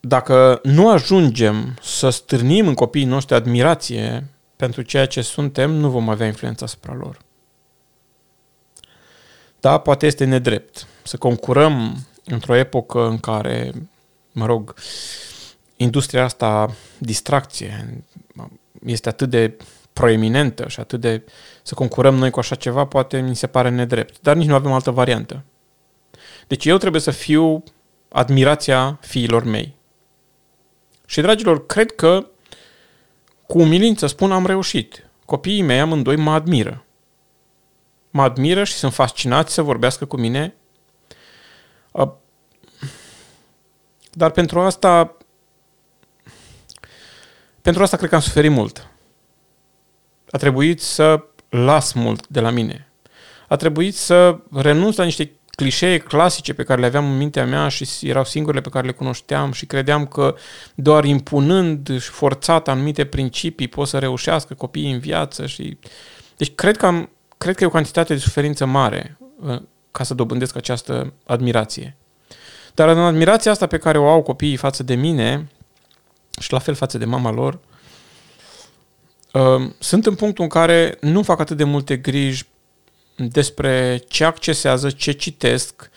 dacă 0.00 0.60
nu 0.62 0.90
ajungem 0.90 1.78
să 1.82 2.10
stârnim 2.10 2.66
în 2.66 2.74
copiii 2.74 3.04
noștri 3.04 3.34
admirație 3.34 4.26
pentru 4.56 4.82
ceea 4.82 5.06
ce 5.06 5.22
suntem, 5.22 5.70
nu 5.70 5.90
vom 5.90 6.08
avea 6.08 6.26
influența 6.26 6.64
asupra 6.64 6.94
lor. 6.94 7.18
Da, 9.60 9.78
poate 9.78 10.06
este 10.06 10.24
nedrept 10.24 10.86
să 11.02 11.16
concurăm 11.16 12.06
într-o 12.24 12.54
epocă 12.54 13.06
în 13.06 13.18
care, 13.18 13.72
mă 14.32 14.46
rog, 14.46 14.74
industria 15.76 16.24
asta, 16.24 16.74
distracție, 16.98 18.02
este 18.84 19.08
atât 19.08 19.30
de 19.30 19.56
proeminentă 19.92 20.68
și 20.68 20.80
atât 20.80 21.00
de... 21.00 21.22
să 21.62 21.74
concurăm 21.74 22.14
noi 22.14 22.30
cu 22.30 22.38
așa 22.38 22.54
ceva, 22.54 22.84
poate 22.84 23.20
mi 23.20 23.36
se 23.36 23.46
pare 23.46 23.68
nedrept. 23.68 24.20
Dar 24.20 24.36
nici 24.36 24.48
nu 24.48 24.54
avem 24.54 24.72
altă 24.72 24.90
variantă. 24.90 25.42
Deci 26.46 26.64
eu 26.64 26.76
trebuie 26.76 27.00
să 27.00 27.10
fiu 27.10 27.62
admirația 28.08 28.98
fiilor 29.00 29.44
mei. 29.44 29.74
Și, 31.06 31.20
dragilor, 31.20 31.66
cred 31.66 31.94
că 31.94 32.26
cu 33.46 33.58
umilință 33.58 34.06
spun 34.06 34.32
am 34.32 34.46
reușit. 34.46 35.06
Copiii 35.24 35.62
mei 35.62 35.80
amândoi 35.80 36.16
mă 36.16 36.32
admiră. 36.32 36.84
Mă 38.10 38.22
admiră 38.22 38.64
și 38.64 38.72
sunt 38.72 38.92
fascinați 38.92 39.54
să 39.54 39.62
vorbească 39.62 40.04
cu 40.04 40.16
mine. 40.16 40.54
Dar 44.12 44.30
pentru 44.30 44.60
asta 44.60 45.16
pentru 47.60 47.82
asta 47.82 47.96
cred 47.96 48.08
că 48.08 48.14
am 48.14 48.20
suferit 48.20 48.50
mult. 48.50 48.90
A 50.30 50.38
trebuit 50.38 50.80
să 50.80 51.24
las 51.48 51.92
mult 51.92 52.26
de 52.26 52.40
la 52.40 52.50
mine. 52.50 52.88
A 53.48 53.56
trebuit 53.56 53.96
să 53.96 54.38
renunț 54.52 54.96
la 54.96 55.04
niște 55.04 55.35
clișee 55.56 55.98
clasice 55.98 56.54
pe 56.54 56.62
care 56.62 56.80
le 56.80 56.86
aveam 56.86 57.10
în 57.10 57.16
mintea 57.16 57.46
mea 57.46 57.68
și 57.68 57.86
erau 58.00 58.24
singurele 58.24 58.62
pe 58.62 58.68
care 58.68 58.86
le 58.86 58.92
cunoșteam 58.92 59.52
și 59.52 59.66
credeam 59.66 60.06
că 60.06 60.34
doar 60.74 61.04
impunând 61.04 62.00
și 62.00 62.10
forțat 62.10 62.68
anumite 62.68 63.04
principii 63.04 63.68
pot 63.68 63.88
să 63.88 63.98
reușească 63.98 64.54
copiii 64.54 64.92
în 64.92 64.98
viață 64.98 65.46
și... 65.46 65.78
Deci 66.36 66.54
cred 66.54 66.76
că, 66.76 66.86
am, 66.86 67.10
cred 67.38 67.56
că 67.56 67.64
e 67.64 67.66
o 67.66 67.70
cantitate 67.70 68.14
de 68.14 68.20
suferință 68.20 68.64
mare 68.64 69.18
uh, 69.40 69.62
ca 69.90 70.04
să 70.04 70.14
dobândesc 70.14 70.56
această 70.56 71.12
admirație. 71.26 71.96
Dar 72.74 72.88
în 72.88 72.98
admirația 72.98 73.50
asta 73.50 73.66
pe 73.66 73.78
care 73.78 73.98
o 73.98 74.08
au 74.08 74.22
copiii 74.22 74.56
față 74.56 74.82
de 74.82 74.94
mine 74.94 75.48
și 76.40 76.52
la 76.52 76.58
fel 76.58 76.74
față 76.74 76.98
de 76.98 77.04
mama 77.04 77.30
lor, 77.30 77.58
uh, 79.32 79.70
sunt 79.78 80.06
în 80.06 80.14
punctul 80.14 80.44
în 80.44 80.50
care 80.50 80.96
nu 81.00 81.22
fac 81.22 81.40
atât 81.40 81.56
de 81.56 81.64
multe 81.64 81.96
griji 81.96 82.46
despre 83.16 84.02
ce 84.08 84.24
accesează, 84.24 84.90
ce 84.90 85.12
citesc, 85.12 85.90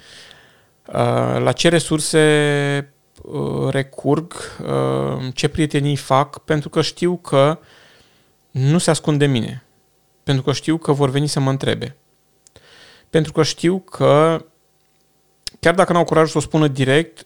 uh, 0.88 0.94
la 1.40 1.52
ce 1.52 1.70
resurse 1.70 2.94
uh, 3.22 3.70
recurg, 3.70 4.34
uh, 4.62 5.34
ce 5.34 5.48
prietenii 5.48 5.96
fac, 5.96 6.40
pentru 6.40 6.70
că 6.70 6.82
știu 6.82 7.18
că 7.18 7.60
nu 8.52 8.78
se 8.78 8.90
ascund 8.90 9.20
de 9.20 9.26
mine. 9.26 9.64
Pentru 10.24 10.44
că 10.44 10.54
știu 10.54 10.78
că 10.78 10.92
vor 10.92 11.10
veni 11.10 11.28
să 11.28 11.40
mă 11.40 11.50
întrebe. 11.50 11.96
Pentru 13.10 13.32
că 13.32 13.44
știu 13.44 13.80
că 13.80 14.46
chiar 15.60 15.74
dacă 15.74 15.94
n-au 15.94 16.04
curajul 16.04 16.30
să 16.30 16.38
o 16.38 16.42
spună 16.42 16.68
direct, 16.68 17.26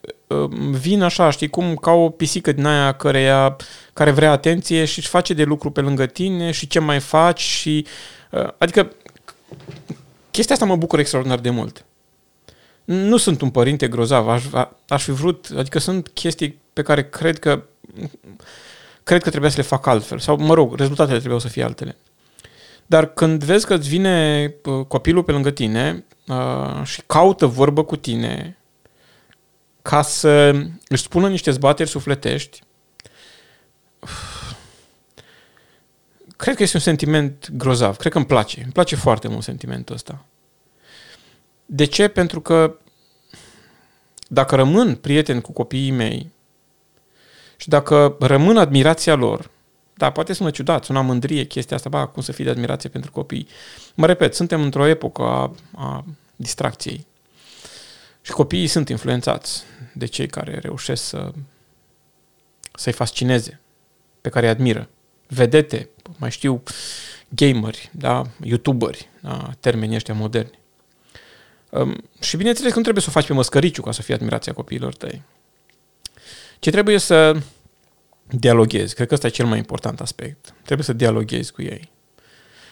vin 0.72 1.02
așa, 1.02 1.30
știi 1.30 1.50
cum, 1.50 1.76
ca 1.76 1.92
o 1.92 2.10
pisică 2.10 2.52
din 2.52 2.66
aia 2.66 2.92
căreia, 2.92 3.56
care 3.94 4.12
vrea 4.12 4.32
atenție 4.32 4.86
și 4.86 5.00
își 5.00 5.08
face 5.08 5.34
de 5.34 5.44
lucru 5.44 5.72
pe 5.72 5.82
lângă 5.82 6.06
tine 6.06 6.52
și 6.52 6.68
ce 6.68 6.80
mai 6.80 7.00
faci 7.00 7.42
și... 7.42 7.86
Adică 8.58 8.92
chestia 10.32 10.56
asta 10.56 10.68
mă 10.68 10.76
bucur 10.76 11.00
extraordinar 11.00 11.40
de 11.40 11.50
mult. 11.50 11.86
Nu 12.84 13.18
sunt 13.18 13.42
un 13.42 13.50
părinte 13.50 13.88
grozav, 13.88 14.28
aș, 14.28 14.44
aș 14.88 15.04
fi 15.04 15.12
vrut, 15.12 15.50
adică 15.58 15.80
sunt 15.80 16.08
chestii 16.08 16.60
pe 16.74 16.82
care 16.82 17.10
cred 17.10 17.40
că 17.40 17.64
cred 19.04 19.24
că 19.24 19.30
trebuia 19.30 19.50
să 19.50 19.58
le 19.58 19.64
fac 19.64 19.86
altfel. 19.86 20.20
Sau, 20.20 20.38
mă 20.38 20.54
rog, 20.54 20.76
rezultatele 20.76 21.18
trebuiau 21.18 21.40
să 21.42 21.48
fie 21.48 21.64
altele. 21.64 21.98
Dar 22.86 23.14
când 23.14 23.44
vezi 23.44 23.66
că 23.66 23.74
îți 23.74 23.90
vine 23.90 24.46
uh, 24.64 24.86
copilul 24.86 25.24
pe 25.24 25.32
lângă 25.32 25.52
tine 25.52 26.06
uh, 26.28 26.82
și 26.84 27.02
caută 27.06 27.46
vorbă 27.46 27.84
cu 27.84 27.96
tine 27.96 28.58
ca 29.82 30.02
să 30.02 30.56
își 30.88 31.04
spună 31.04 31.28
niște 31.30 31.52
zbateri 31.52 31.90
sufletești, 31.90 32.64
Cred 36.44 36.56
că 36.56 36.64
este 36.64 36.78
un 36.78 36.84
sentiment 36.84 37.50
grozav. 37.52 37.98
Cred 37.98 38.12
că 38.12 38.18
îmi 38.18 38.28
place. 38.28 38.62
Îmi 38.64 38.72
place 38.72 38.96
foarte 38.96 39.28
mult 39.28 39.44
sentimentul 39.44 39.96
ăsta. 39.96 40.26
De 41.66 41.86
ce? 41.86 42.08
Pentru 42.08 42.42
că 42.42 42.78
dacă 44.28 44.56
rămân 44.56 44.96
prieten 44.96 45.42
cu 45.42 45.52
copiii 45.52 45.92
mei 45.92 46.32
și 47.58 47.70
dacă 47.70 48.16
rămân 48.20 48.58
admirația 48.58 49.16
lor, 49.16 49.50
da, 49.94 50.12
poate 50.12 50.34
sună 50.34 50.50
ciudat, 50.50 50.84
sună 50.84 51.02
mândrie 51.02 51.44
chestia 51.44 51.76
asta, 51.76 51.90
ba, 51.90 52.08
cum 52.08 52.22
să 52.22 52.32
fii 52.32 52.44
de 52.44 52.50
admirație 52.50 52.90
pentru 52.90 53.12
copii. 53.12 53.48
Mă 53.96 54.06
repet, 54.06 54.36
suntem 54.36 54.62
într-o 54.62 54.86
epocă 54.86 55.22
a, 55.22 55.56
a 55.76 56.06
distracției. 56.36 57.06
Și 58.22 58.32
copiii 58.32 58.68
sunt 58.68 58.90
influențați 58.90 59.64
de 59.94 60.06
cei 60.06 60.28
care 60.28 60.60
reușesc 60.60 61.04
să, 61.04 61.32
să-i 62.76 62.94
fascineze, 62.94 63.60
pe 64.22 64.30
care 64.30 64.46
îi 64.46 64.52
admiră. 64.52 64.90
Vedete, 65.28 65.90
mai 66.18 66.32
știu, 66.32 66.64
gameri, 67.30 67.90
da, 67.94 68.22
youtuberi, 68.44 69.10
da, 69.22 69.50
termenii 69.60 69.96
ăștia 69.96 70.14
moderni. 70.14 70.60
Um, 71.70 71.96
și 72.20 72.38
bineînțeles 72.38 72.72
că 72.72 72.78
nu 72.78 72.84
trebuie 72.84 73.04
să 73.04 73.10
o 73.10 73.14
faci 73.14 73.28
pe 73.28 73.34
măscăriciu 73.34 73.82
ca 73.82 73.92
să 73.92 74.02
fie 74.02 74.14
admirația 74.14 74.54
copiilor 74.54 74.94
tăi. 74.96 75.22
Ce 76.60 76.72
trebuie 76.72 76.98
să 76.98 77.36
dialoghezi. 78.30 78.96
Cred 78.96 79.08
că 79.08 79.14
ăsta 79.14 79.28
e 79.28 79.30
cel 79.30 79.46
mai 79.46 79.58
important 79.58 80.02
aspect. 80.02 80.54
Trebuie 80.64 80.86
să 80.86 80.94
dialoghezi 80.94 81.52
cu 81.52 81.62
ei. 81.62 81.92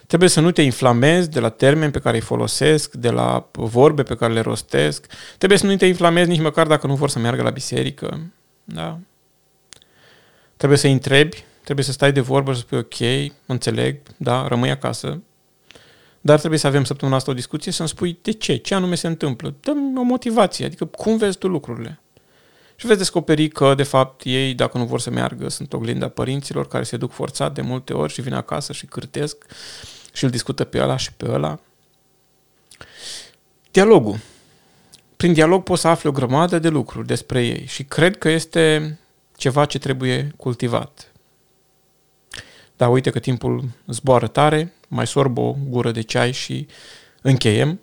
Trebuie 0.07 0.29
să 0.29 0.39
nu 0.39 0.51
te 0.51 0.61
inflamezi 0.61 1.29
de 1.29 1.39
la 1.39 1.49
termeni 1.49 1.91
pe 1.91 1.99
care 1.99 2.15
îi 2.15 2.21
folosesc, 2.21 2.93
de 2.93 3.09
la 3.09 3.49
vorbe 3.51 4.03
pe 4.03 4.15
care 4.15 4.33
le 4.33 4.39
rostesc. 4.39 5.05
Trebuie 5.37 5.59
să 5.59 5.65
nu 5.65 5.75
te 5.75 5.85
inflamezi 5.85 6.29
nici 6.29 6.41
măcar 6.41 6.67
dacă 6.67 6.87
nu 6.87 6.95
vor 6.95 7.09
să 7.09 7.19
meargă 7.19 7.41
la 7.41 7.49
biserică. 7.49 8.31
Da? 8.63 8.99
Trebuie 10.57 10.79
să-i 10.79 10.91
întrebi, 10.91 11.43
trebuie 11.63 11.85
să 11.85 11.91
stai 11.91 12.11
de 12.11 12.19
vorbă 12.19 12.53
și 12.53 12.59
să 12.59 12.65
spui 12.65 12.77
ok, 12.77 13.31
înțeleg, 13.45 13.99
da, 14.17 14.47
rămâi 14.47 14.69
acasă. 14.69 15.21
Dar 16.21 16.37
trebuie 16.39 16.59
să 16.59 16.67
avem 16.67 16.83
săptămâna 16.83 17.17
asta 17.17 17.31
o 17.31 17.33
discuție 17.33 17.71
să-mi 17.71 17.89
spui 17.89 18.19
de 18.21 18.31
ce, 18.31 18.55
ce 18.55 18.75
anume 18.75 18.95
se 18.95 19.07
întâmplă. 19.07 19.53
dă 19.61 19.71
o 19.97 20.01
motivație, 20.01 20.65
adică 20.65 20.85
cum 20.85 21.17
vezi 21.17 21.37
tu 21.37 21.47
lucrurile. 21.47 21.99
Și 22.75 22.87
veți 22.87 22.99
descoperi 22.99 23.47
că, 23.47 23.75
de 23.75 23.83
fapt, 23.83 24.21
ei, 24.23 24.53
dacă 24.53 24.77
nu 24.77 24.85
vor 24.85 24.99
să 24.99 25.09
meargă, 25.09 25.49
sunt 25.49 25.73
oglinda 25.73 26.07
părinților 26.09 26.67
care 26.67 26.83
se 26.83 26.97
duc 26.97 27.11
forțat 27.11 27.53
de 27.53 27.61
multe 27.61 27.93
ori 27.93 28.13
și 28.13 28.21
vin 28.21 28.33
acasă 28.33 28.73
și 28.73 28.85
cârtesc 28.85 29.45
și 30.13 30.23
îl 30.23 30.29
discută 30.29 30.63
pe 30.63 30.81
ăla 30.81 30.97
și 30.97 31.13
pe 31.13 31.25
ăla. 31.29 31.59
Dialogul. 33.71 34.19
Prin 35.17 35.33
dialog 35.33 35.63
poți 35.63 35.81
să 35.81 35.87
afli 35.87 36.09
o 36.09 36.11
grămadă 36.11 36.59
de 36.59 36.69
lucruri 36.69 37.07
despre 37.07 37.45
ei 37.45 37.65
și 37.65 37.83
cred 37.83 38.17
că 38.17 38.29
este 38.29 38.99
ceva 39.35 39.65
ce 39.65 39.79
trebuie 39.79 40.33
cultivat. 40.37 41.10
Da, 42.81 42.89
uite 42.89 43.09
că 43.09 43.19
timpul 43.19 43.63
zboară 43.87 44.27
tare, 44.27 44.73
mai 44.87 45.07
sorb 45.07 45.37
o 45.37 45.55
gură 45.69 45.91
de 45.91 46.01
ceai 46.01 46.31
și 46.31 46.67
încheiem. 47.21 47.79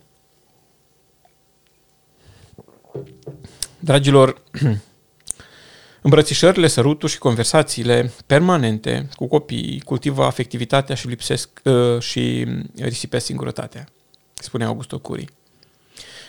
Dragilor, 3.79 4.43
Îmbrățișările, 6.03 6.67
sărutul 6.67 7.09
și 7.09 7.19
conversațiile 7.19 8.13
permanente 8.27 9.09
cu 9.15 9.27
copiii 9.27 9.81
cultivă 9.81 10.25
afectivitatea 10.25 10.95
și 10.95 11.09
lipsesc 11.09 11.49
uh, 11.65 12.01
și 12.01 12.47
risipesc 12.77 13.25
singurătatea, 13.25 13.89
spune 14.35 14.65
Augusto 14.65 14.99
Curi. 14.99 15.29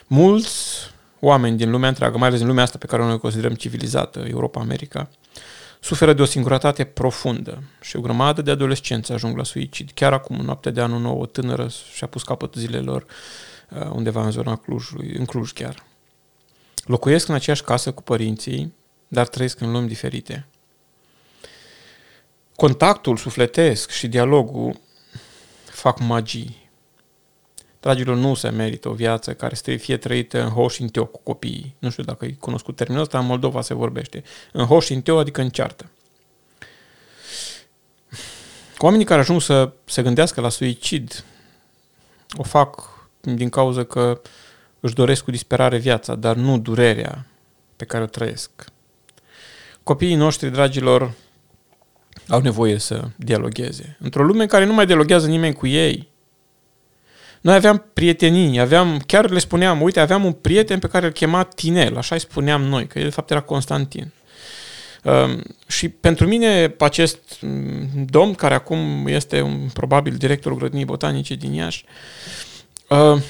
Mulți 0.07 0.75
oameni 1.19 1.57
din 1.57 1.69
lumea 1.69 1.89
întreagă, 1.89 2.17
mai 2.17 2.27
ales 2.27 2.39
din 2.39 2.47
lumea 2.47 2.63
asta 2.63 2.77
pe 2.77 2.85
care 2.85 3.03
noi 3.03 3.13
o 3.13 3.19
considerăm 3.19 3.53
civilizată, 3.53 4.25
Europa, 4.27 4.61
America, 4.61 5.09
suferă 5.79 6.13
de 6.13 6.21
o 6.21 6.25
singurătate 6.25 6.83
profundă 6.83 7.63
și 7.81 7.95
o 7.95 8.01
grămadă 8.01 8.41
de 8.41 8.51
adolescenți 8.51 9.11
ajung 9.11 9.37
la 9.37 9.43
suicid. 9.43 9.91
Chiar 9.93 10.13
acum, 10.13 10.39
în 10.39 10.45
noaptea 10.45 10.71
de 10.71 10.81
anul 10.81 10.99
nou, 10.99 11.19
o 11.19 11.25
tânără 11.25 11.69
și-a 11.93 12.07
pus 12.07 12.23
capăt 12.23 12.53
zilelor 12.53 13.05
uh, 13.69 13.89
undeva 13.91 14.23
în 14.23 14.31
zona 14.31 14.55
Clujului, 14.55 15.15
în 15.17 15.25
Cluj 15.25 15.51
chiar. 15.51 15.85
Locuiesc 16.85 17.27
în 17.27 17.35
aceeași 17.35 17.63
casă 17.63 17.91
cu 17.91 18.01
părinții, 18.01 18.73
dar 19.07 19.27
trăiesc 19.27 19.59
în 19.59 19.71
lumi 19.71 19.87
diferite. 19.87 20.47
Contactul 22.55 23.17
sufletesc 23.17 23.89
și 23.89 24.07
dialogul 24.07 24.79
fac 25.65 25.99
magii. 25.99 26.68
Dragilor, 27.79 28.15
nu 28.15 28.33
se 28.33 28.49
merită 28.49 28.89
o 28.89 28.93
viață 28.93 29.33
care 29.33 29.55
să 29.55 29.75
fie 29.75 29.97
trăită 29.97 30.43
în 30.43 30.49
hoș 30.49 30.79
în 30.79 30.87
cu 30.87 31.19
copiii. 31.23 31.75
Nu 31.79 31.89
știu 31.89 32.03
dacă 32.03 32.25
ai 32.25 32.37
cunoscut 32.39 32.75
termenul 32.75 33.03
ăsta, 33.03 33.19
în 33.19 33.25
Moldova 33.25 33.61
se 33.61 33.73
vorbește. 33.73 34.23
În 34.51 34.65
hoș 34.65 34.89
în 34.89 35.17
adică 35.17 35.41
în 35.41 35.49
ceartă. 35.49 35.89
Oamenii 38.77 39.05
care 39.05 39.19
ajung 39.19 39.41
să 39.41 39.71
se 39.85 40.01
gândească 40.01 40.41
la 40.41 40.49
suicid 40.49 41.23
o 42.37 42.43
fac 42.43 42.89
din 43.21 43.49
cauza 43.49 43.83
că 43.83 44.21
își 44.79 44.93
doresc 44.93 45.23
cu 45.23 45.31
disperare 45.31 45.77
viața, 45.77 46.15
dar 46.15 46.35
nu 46.35 46.59
durerea 46.59 47.25
pe 47.75 47.85
care 47.85 48.03
o 48.03 48.07
trăiesc. 48.07 48.51
Copiii 49.83 50.15
noștri, 50.15 50.51
dragilor, 50.51 51.13
au 52.27 52.41
nevoie 52.41 52.77
să 52.77 53.07
dialogueze. 53.15 53.97
Într-o 53.99 54.23
lume 54.23 54.41
în 54.41 54.47
care 54.47 54.65
nu 54.65 54.73
mai 54.73 54.85
dialoguează 54.85 55.27
nimeni 55.27 55.53
cu 55.53 55.67
ei. 55.67 56.07
Noi 57.41 57.55
aveam 57.55 57.85
prietenii, 57.93 58.59
aveam, 58.59 58.99
chiar 59.05 59.29
le 59.29 59.39
spuneam, 59.39 59.81
uite, 59.81 59.99
aveam 59.99 60.25
un 60.25 60.31
prieten 60.31 60.79
pe 60.79 60.87
care 60.87 61.05
îl 61.05 61.11
chema 61.11 61.43
Tinel, 61.43 61.97
așa 61.97 62.15
îi 62.15 62.21
spuneam 62.21 62.61
noi, 62.61 62.87
că 62.87 62.99
el 62.99 63.05
de 63.05 63.11
fapt 63.11 63.31
era 63.31 63.41
Constantin. 63.41 64.11
Uh, 65.03 65.37
și 65.67 65.89
pentru 65.89 66.27
mine 66.27 66.75
acest 66.79 67.19
mm, 67.41 68.05
domn, 68.09 68.33
care 68.33 68.53
acum 68.53 69.07
este 69.07 69.41
un 69.41 69.69
probabil 69.73 70.13
directorul 70.13 70.57
grădinii 70.57 70.85
botanice 70.85 71.35
din 71.35 71.53
Iași, 71.53 71.85
uh, 72.87 73.21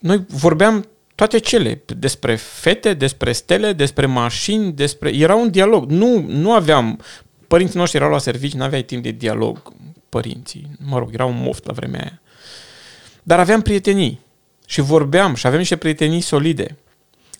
noi 0.00 0.24
vorbeam 0.28 0.88
toate 1.14 1.38
cele, 1.38 1.82
despre 1.96 2.34
fete, 2.36 2.94
despre 2.94 3.32
stele, 3.32 3.72
despre 3.72 4.06
mașini, 4.06 4.72
despre... 4.72 5.16
Era 5.16 5.34
un 5.34 5.50
dialog. 5.50 5.90
Nu, 5.90 6.24
nu 6.26 6.52
aveam... 6.52 7.00
Părinții 7.46 7.78
noștri 7.78 7.98
erau 7.98 8.10
la 8.10 8.18
servici, 8.18 8.54
nu 8.54 8.62
aveai 8.62 8.82
timp 8.82 9.02
de 9.02 9.10
dialog, 9.10 9.72
părinții. 10.08 10.70
Mă 10.84 10.98
rog, 10.98 11.10
era 11.12 11.24
un 11.24 11.42
moft 11.42 11.66
la 11.66 11.72
vremea 11.72 12.00
aia. 12.00 12.20
Dar 13.26 13.38
aveam 13.38 13.60
prietenii 13.60 14.20
și 14.66 14.80
vorbeam 14.80 15.34
și 15.34 15.46
aveam 15.46 15.60
niște 15.60 15.76
prietenii 15.76 16.20
solide. 16.20 16.76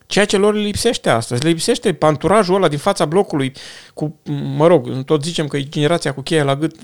Ceea 0.07 0.25
ce 0.25 0.37
lor 0.37 0.55
le 0.55 0.61
lipsește 0.61 1.11
astăzi. 1.11 1.43
Le 1.43 1.49
lipsește 1.49 1.93
panturajul 1.93 2.55
ăla 2.55 2.69
din 2.69 2.79
fața 2.79 3.05
blocului 3.05 3.53
cu, 3.95 4.17
mă 4.57 4.67
rog, 4.67 5.05
tot 5.05 5.25
zicem 5.25 5.47
că 5.47 5.57
e 5.57 5.63
generația 5.63 6.15
cu 6.15 6.21
cheia 6.21 6.45
la 6.45 6.57
gât. 6.57 6.77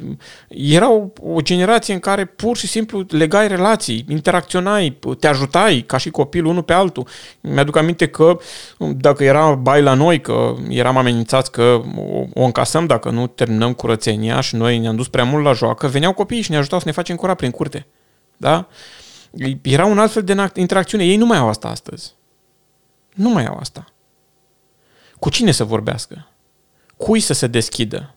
Era 0.49 0.91
o, 0.91 1.07
o 1.21 1.41
generație 1.41 1.95
în 1.95 2.01
care 2.01 2.25
pur 2.25 2.57
și 2.57 2.67
simplu 2.67 3.05
legai 3.09 3.49
relații, 3.49 4.05
interacționai, 4.09 4.99
te 5.19 5.27
ajutai 5.27 5.85
ca 5.87 5.97
și 5.97 6.11
copil 6.11 6.45
unul 6.45 6.62
pe 6.62 6.73
altul. 6.73 7.07
Mi-aduc 7.41 7.77
aminte 7.77 8.09
că 8.09 8.38
dacă 8.79 9.25
era 9.25 9.55
bai 9.55 9.83
la 9.83 9.95
noi, 9.95 10.21
că 10.21 10.55
eram 10.69 10.97
amenințați 10.97 11.51
că 11.51 11.83
o, 11.97 12.25
o 12.35 12.45
încasăm 12.45 12.87
dacă 12.87 13.11
nu 13.11 13.27
terminăm 13.27 13.73
curățenia 13.73 14.41
și 14.41 14.57
noi 14.57 14.79
ne-am 14.79 14.97
dus 14.97 15.09
prea 15.09 15.25
mult 15.25 15.45
la 15.45 15.53
joacă, 15.53 15.87
veneau 15.87 16.12
copiii 16.12 16.43
și 16.43 16.51
ne 16.51 16.57
ajutau 16.57 16.79
să 16.79 16.85
ne 16.87 16.93
facem 16.93 17.17
curat 17.17 17.37
prin 17.37 17.51
curte. 17.51 17.87
Da? 18.42 18.68
Era 19.62 19.85
un 19.85 19.98
alt 19.98 20.12
fel 20.12 20.24
de 20.24 20.50
interacțiune. 20.55 21.05
Ei 21.05 21.16
nu 21.16 21.26
mai 21.26 21.38
au 21.38 21.48
asta 21.48 21.68
astăzi. 21.68 22.14
Nu 23.14 23.28
mai 23.28 23.46
au 23.46 23.57
asta. 23.57 23.85
Cu 25.18 25.31
cine 25.31 25.52
să 25.52 25.64
vorbească? 25.64 26.28
Cui 26.96 27.20
să 27.20 27.33
se 27.33 27.46
deschidă? 27.46 28.14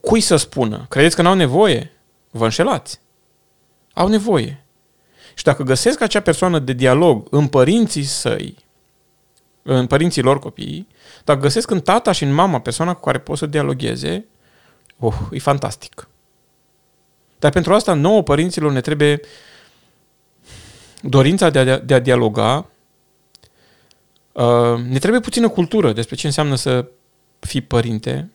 Cui 0.00 0.20
să 0.20 0.36
spună? 0.36 0.86
Credeți 0.88 1.16
că 1.16 1.22
n-au 1.22 1.34
nevoie? 1.34 1.92
Vă 2.30 2.44
înșelați. 2.44 3.00
Au 3.94 4.08
nevoie. 4.08 4.64
Și 5.34 5.44
dacă 5.44 5.62
găsesc 5.62 6.00
acea 6.00 6.20
persoană 6.20 6.58
de 6.58 6.72
dialog 6.72 7.26
în 7.30 7.46
părinții 7.46 8.04
săi, 8.04 8.56
în 9.62 9.86
părinții 9.86 10.22
lor 10.22 10.38
copii, 10.38 10.88
dacă 11.24 11.40
găsesc 11.40 11.70
în 11.70 11.80
tata 11.80 12.12
și 12.12 12.24
în 12.24 12.32
mama 12.32 12.60
persoana 12.60 12.94
cu 12.94 13.00
care 13.00 13.18
pot 13.18 13.38
să 13.38 13.46
dialogueze, 13.46 14.24
oh, 14.98 15.14
e 15.30 15.38
fantastic. 15.38 16.06
Dar 17.42 17.50
pentru 17.50 17.74
asta 17.74 17.94
nouă 17.94 18.22
părinților 18.22 18.72
ne 18.72 18.80
trebuie 18.80 19.20
dorința 21.02 21.50
de 21.50 21.58
a, 21.58 21.78
de 21.78 21.94
a 21.94 21.98
dialoga, 21.98 22.66
Uh, 24.32 24.78
ne 24.88 24.98
trebuie 24.98 25.20
puțină 25.20 25.48
cultură 25.48 25.92
despre 25.92 26.16
ce 26.16 26.26
înseamnă 26.26 26.54
să 26.54 26.88
fii 27.38 27.60
părinte. 27.60 28.30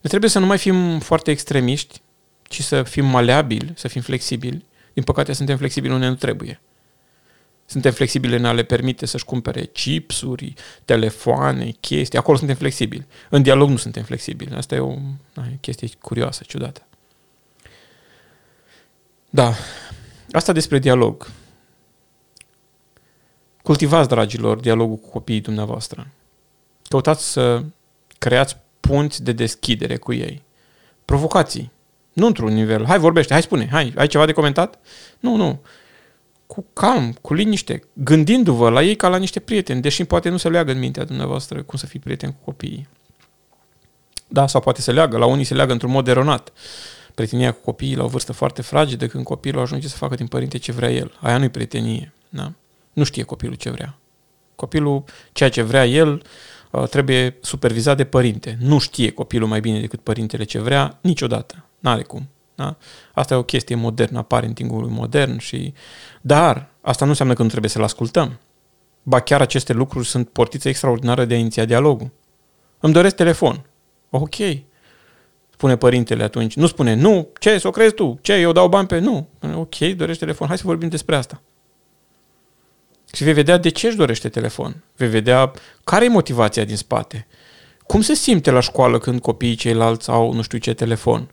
Ne 0.00 0.08
trebuie 0.08 0.30
să 0.30 0.38
nu 0.38 0.46
mai 0.46 0.58
fim 0.58 0.98
foarte 0.98 1.30
extremiști, 1.30 2.00
ci 2.42 2.62
să 2.62 2.82
fim 2.82 3.04
maleabili, 3.04 3.72
să 3.76 3.88
fim 3.88 4.02
flexibili. 4.02 4.64
Din 4.92 5.02
păcate 5.02 5.32
suntem 5.32 5.56
flexibili 5.56 5.92
unde 5.92 6.08
nu 6.08 6.14
trebuie. 6.14 6.60
Suntem 7.66 7.92
flexibili 7.92 8.36
în 8.36 8.44
a 8.44 8.52
le 8.52 8.62
permite 8.62 9.06
să-și 9.06 9.24
cumpere 9.24 9.64
chipsuri, 9.64 10.54
telefoane, 10.84 11.72
chestii. 11.80 12.18
Acolo 12.18 12.36
suntem 12.36 12.56
flexibili. 12.56 13.06
În 13.30 13.42
dialog 13.42 13.68
nu 13.68 13.76
suntem 13.76 14.02
flexibili. 14.02 14.54
Asta 14.54 14.74
e 14.74 14.78
o 14.78 14.90
ai, 15.34 15.58
chestie 15.60 15.88
curioasă, 16.00 16.44
ciudată. 16.46 16.86
Da. 19.34 19.54
Asta 20.30 20.52
despre 20.52 20.78
dialog. 20.78 21.26
Cultivați, 23.62 24.08
dragilor, 24.08 24.60
dialogul 24.60 24.96
cu 24.96 25.08
copiii 25.08 25.40
dumneavoastră. 25.40 26.06
Căutați 26.88 27.32
să 27.32 27.62
creați 28.18 28.56
punți 28.80 29.22
de 29.22 29.32
deschidere 29.32 29.96
cu 29.96 30.12
ei. 30.12 30.42
Provocații. 31.04 31.72
Nu 32.12 32.26
într-un 32.26 32.52
nivel. 32.52 32.86
Hai, 32.86 32.98
vorbește, 32.98 33.32
hai, 33.32 33.42
spune, 33.42 33.68
hai, 33.70 33.92
ai 33.96 34.06
ceva 34.06 34.26
de 34.26 34.32
comentat? 34.32 34.78
Nu, 35.20 35.36
nu. 35.36 35.60
cu 36.46 36.64
calm, 36.72 37.12
cu 37.20 37.34
liniște, 37.34 37.82
gândindu-vă 37.92 38.68
la 38.68 38.82
ei 38.82 38.96
ca 38.96 39.08
la 39.08 39.16
niște 39.16 39.40
prieteni, 39.40 39.80
deși 39.80 40.04
poate 40.04 40.28
nu 40.28 40.36
se 40.36 40.48
leagă 40.48 40.72
în 40.72 40.78
mintea 40.78 41.04
dumneavoastră 41.04 41.62
cum 41.62 41.78
să 41.78 41.86
fii 41.86 42.00
prieten 42.00 42.32
cu 42.32 42.44
copiii. 42.44 42.88
Da, 44.28 44.46
sau 44.46 44.60
poate 44.60 44.80
se 44.80 44.92
leagă, 44.92 45.18
la 45.18 45.26
unii 45.26 45.44
se 45.44 45.54
leagă 45.54 45.72
într-un 45.72 45.90
mod 45.90 46.08
eronat. 46.08 46.52
Prietenia 47.14 47.52
cu 47.52 47.60
copiii 47.60 47.96
la 47.96 48.04
o 48.04 48.08
vârstă 48.08 48.32
foarte 48.32 48.62
fragedă, 48.62 49.06
când 49.06 49.24
copilul 49.24 49.62
ajunge 49.62 49.88
să 49.88 49.96
facă 49.96 50.14
din 50.14 50.26
părinte 50.26 50.58
ce 50.58 50.72
vrea 50.72 50.90
el. 50.90 51.12
Aia 51.20 51.38
nu-i 51.38 51.48
prietenie. 51.48 52.12
Da? 52.28 52.52
Nu 52.92 53.04
știe 53.04 53.22
copilul 53.22 53.54
ce 53.54 53.70
vrea. 53.70 53.98
Copilul, 54.54 55.04
ceea 55.32 55.48
ce 55.48 55.62
vrea 55.62 55.86
el, 55.86 56.22
uh, 56.70 56.88
trebuie 56.88 57.36
supervizat 57.40 57.96
de 57.96 58.04
părinte. 58.04 58.56
Nu 58.60 58.78
știe 58.78 59.10
copilul 59.10 59.48
mai 59.48 59.60
bine 59.60 59.80
decât 59.80 60.00
părintele 60.00 60.44
ce 60.44 60.58
vrea 60.58 60.98
niciodată. 61.00 61.64
N-are 61.78 62.02
cum. 62.02 62.28
Da? 62.54 62.76
Asta 63.12 63.34
e 63.34 63.36
o 63.36 63.42
chestie 63.42 63.74
modernă, 63.74 64.18
apare 64.18 64.46
în 64.46 64.52
timpul 64.52 64.86
modern 64.86 65.38
și... 65.38 65.72
Dar 66.20 66.68
asta 66.80 67.04
nu 67.04 67.10
înseamnă 67.10 67.34
că 67.34 67.42
nu 67.42 67.48
trebuie 67.48 67.70
să-l 67.70 67.82
ascultăm. 67.82 68.38
Ba 69.02 69.20
chiar 69.20 69.40
aceste 69.40 69.72
lucruri 69.72 70.06
sunt 70.06 70.28
portițe 70.28 70.68
extraordinare 70.68 71.24
de 71.24 71.34
a 71.34 71.38
iniția 71.38 71.64
dialogul. 71.64 72.10
Îmi 72.78 72.92
doresc 72.92 73.14
telefon. 73.14 73.66
Ok. 74.10 74.36
Spune 75.64 75.78
părintele 75.78 76.22
atunci. 76.22 76.54
Nu 76.54 76.66
spune, 76.66 76.94
nu, 76.94 77.28
ce, 77.38 77.58
să 77.58 77.68
o 77.68 77.70
crezi 77.70 77.94
tu? 77.94 78.18
Ce, 78.22 78.32
eu 78.32 78.52
dau 78.52 78.68
bani 78.68 78.86
pe... 78.86 78.98
Nu. 78.98 79.28
Ok, 79.54 79.78
dorești 79.78 80.20
telefon. 80.20 80.46
Hai 80.46 80.56
să 80.56 80.62
vorbim 80.66 80.88
despre 80.88 81.16
asta. 81.16 81.42
Și 83.12 83.24
vei 83.24 83.32
vedea 83.32 83.56
de 83.56 83.68
ce 83.68 83.86
își 83.86 83.96
dorește 83.96 84.28
telefon. 84.28 84.82
Vei 84.96 85.08
vedea 85.08 85.52
care 85.84 86.04
e 86.04 86.08
motivația 86.08 86.64
din 86.64 86.76
spate. 86.76 87.26
Cum 87.86 88.00
se 88.00 88.14
simte 88.14 88.50
la 88.50 88.60
școală 88.60 88.98
când 88.98 89.20
copiii 89.20 89.54
ceilalți 89.54 90.10
au 90.10 90.32
nu 90.32 90.42
știu 90.42 90.58
ce 90.58 90.74
telefon? 90.74 91.30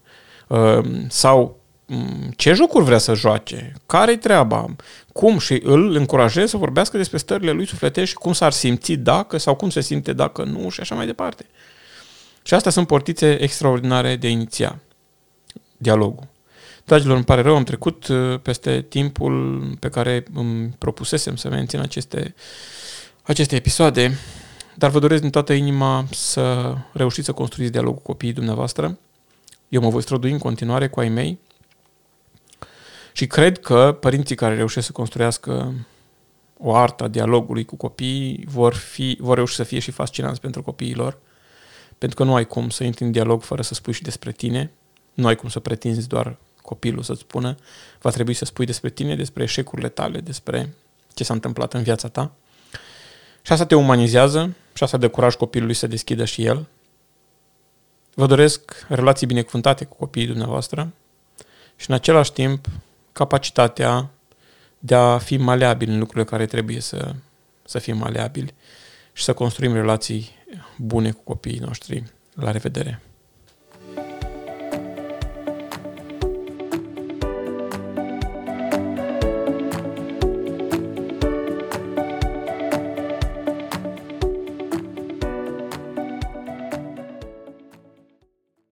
Ehm, 0.49 1.09
sau 1.09 1.59
mm, 1.85 2.33
ce 2.35 2.53
jocuri 2.53 2.85
vrea 2.85 2.97
să 2.97 3.13
joace, 3.13 3.73
care-i 3.85 4.17
treaba, 4.17 4.75
cum 5.13 5.37
și 5.37 5.61
îl 5.63 5.95
încurajez 5.95 6.49
să 6.49 6.57
vorbească 6.57 6.97
despre 6.97 7.17
stările 7.17 7.51
lui 7.51 7.67
sufletești 7.67 8.09
și 8.09 8.15
cum 8.15 8.33
s-ar 8.33 8.51
simți 8.51 8.93
dacă 8.93 9.37
sau 9.37 9.55
cum 9.55 9.69
se 9.69 9.81
simte 9.81 10.13
dacă 10.13 10.43
nu 10.43 10.69
și 10.69 10.79
așa 10.79 10.95
mai 10.95 11.05
departe. 11.05 11.45
Și 12.43 12.53
astea 12.53 12.71
sunt 12.71 12.87
portițe 12.87 13.41
extraordinare 13.41 14.15
de 14.15 14.29
iniția 14.29 14.79
dialogul. 15.77 16.27
Dragilor, 16.85 17.15
îmi 17.15 17.25
pare 17.25 17.41
rău, 17.41 17.55
am 17.55 17.63
trecut 17.63 18.07
uh, 18.07 18.39
peste 18.39 18.81
timpul 18.81 19.63
pe 19.79 19.89
care 19.89 20.23
îmi 20.33 20.69
propusesem 20.77 21.35
să 21.35 21.49
mențin 21.49 21.79
aceste, 21.79 22.35
aceste 23.21 23.55
episoade, 23.55 24.17
dar 24.75 24.89
vă 24.89 24.99
doresc 24.99 25.21
din 25.21 25.29
toată 25.29 25.53
inima 25.53 26.05
să 26.11 26.75
reușiți 26.93 27.25
să 27.25 27.31
construiți 27.31 27.71
dialogul 27.71 28.01
cu 28.01 28.11
copiii 28.11 28.33
dumneavoastră. 28.33 28.97
Eu 29.69 29.81
mă 29.81 29.89
voi 29.89 30.01
strădui 30.01 30.31
în 30.31 30.37
continuare 30.37 30.87
cu 30.87 30.99
ai 30.99 31.09
mei 31.09 31.39
și 33.11 33.27
cred 33.27 33.59
că 33.59 33.97
părinții 33.99 34.35
care 34.35 34.55
reușesc 34.55 34.85
să 34.85 34.91
construiască 34.91 35.73
o 36.57 36.75
artă 36.75 37.03
a 37.03 37.07
dialogului 37.07 37.65
cu 37.65 37.75
copiii 37.75 38.45
vor, 38.47 38.73
fi, 38.73 39.17
vor 39.19 39.35
reuși 39.35 39.55
să 39.55 39.63
fie 39.63 39.79
și 39.79 39.91
fascinanți 39.91 40.41
pentru 40.41 40.63
copiilor, 40.63 41.17
pentru 42.01 42.19
că 42.19 42.23
nu 42.23 42.35
ai 42.35 42.47
cum 42.47 42.69
să 42.69 42.83
intri 42.83 43.03
în 43.03 43.11
dialog 43.11 43.43
fără 43.43 43.61
să 43.61 43.73
spui 43.73 43.93
și 43.93 44.01
despre 44.01 44.31
tine, 44.31 44.71
nu 45.13 45.27
ai 45.27 45.35
cum 45.35 45.49
să 45.49 45.59
pretinzi 45.59 46.07
doar 46.07 46.37
copilul 46.61 47.03
să-ți 47.03 47.19
spună, 47.19 47.55
va 48.01 48.09
trebui 48.09 48.33
să 48.33 48.45
spui 48.45 48.65
despre 48.65 48.89
tine, 48.89 49.15
despre 49.15 49.43
eșecurile 49.43 49.89
tale, 49.89 50.19
despre 50.19 50.73
ce 51.13 51.23
s-a 51.23 51.33
întâmplat 51.33 51.73
în 51.73 51.83
viața 51.83 52.07
ta. 52.07 52.31
Și 53.41 53.51
asta 53.51 53.65
te 53.65 53.75
umanizează 53.75 54.55
și 54.73 54.83
asta 54.83 54.97
de 54.97 55.07
curaj 55.07 55.35
copilului 55.35 55.73
să 55.73 55.87
deschidă 55.87 56.25
și 56.25 56.45
el. 56.45 56.67
Vă 58.13 58.25
doresc 58.25 58.85
relații 58.87 59.27
binecuvântate 59.27 59.85
cu 59.85 59.95
copiii 59.95 60.27
dumneavoastră 60.27 60.91
și 61.75 61.89
în 61.89 61.95
același 61.95 62.33
timp 62.33 62.65
capacitatea 63.11 64.09
de 64.79 64.95
a 64.95 65.17
fi 65.17 65.37
maleabil 65.37 65.89
în 65.89 65.99
lucrurile 65.99 66.29
care 66.29 66.45
trebuie 66.45 66.79
să, 66.79 67.15
să 67.63 67.79
fim 67.79 67.97
maleabili 67.97 68.53
și 69.13 69.23
să 69.23 69.33
construim 69.33 69.73
relații 69.73 70.39
bune 70.77 71.11
cu 71.11 71.21
copiii 71.23 71.59
noștri. 71.59 72.03
La 72.33 72.51
revedere! 72.51 73.01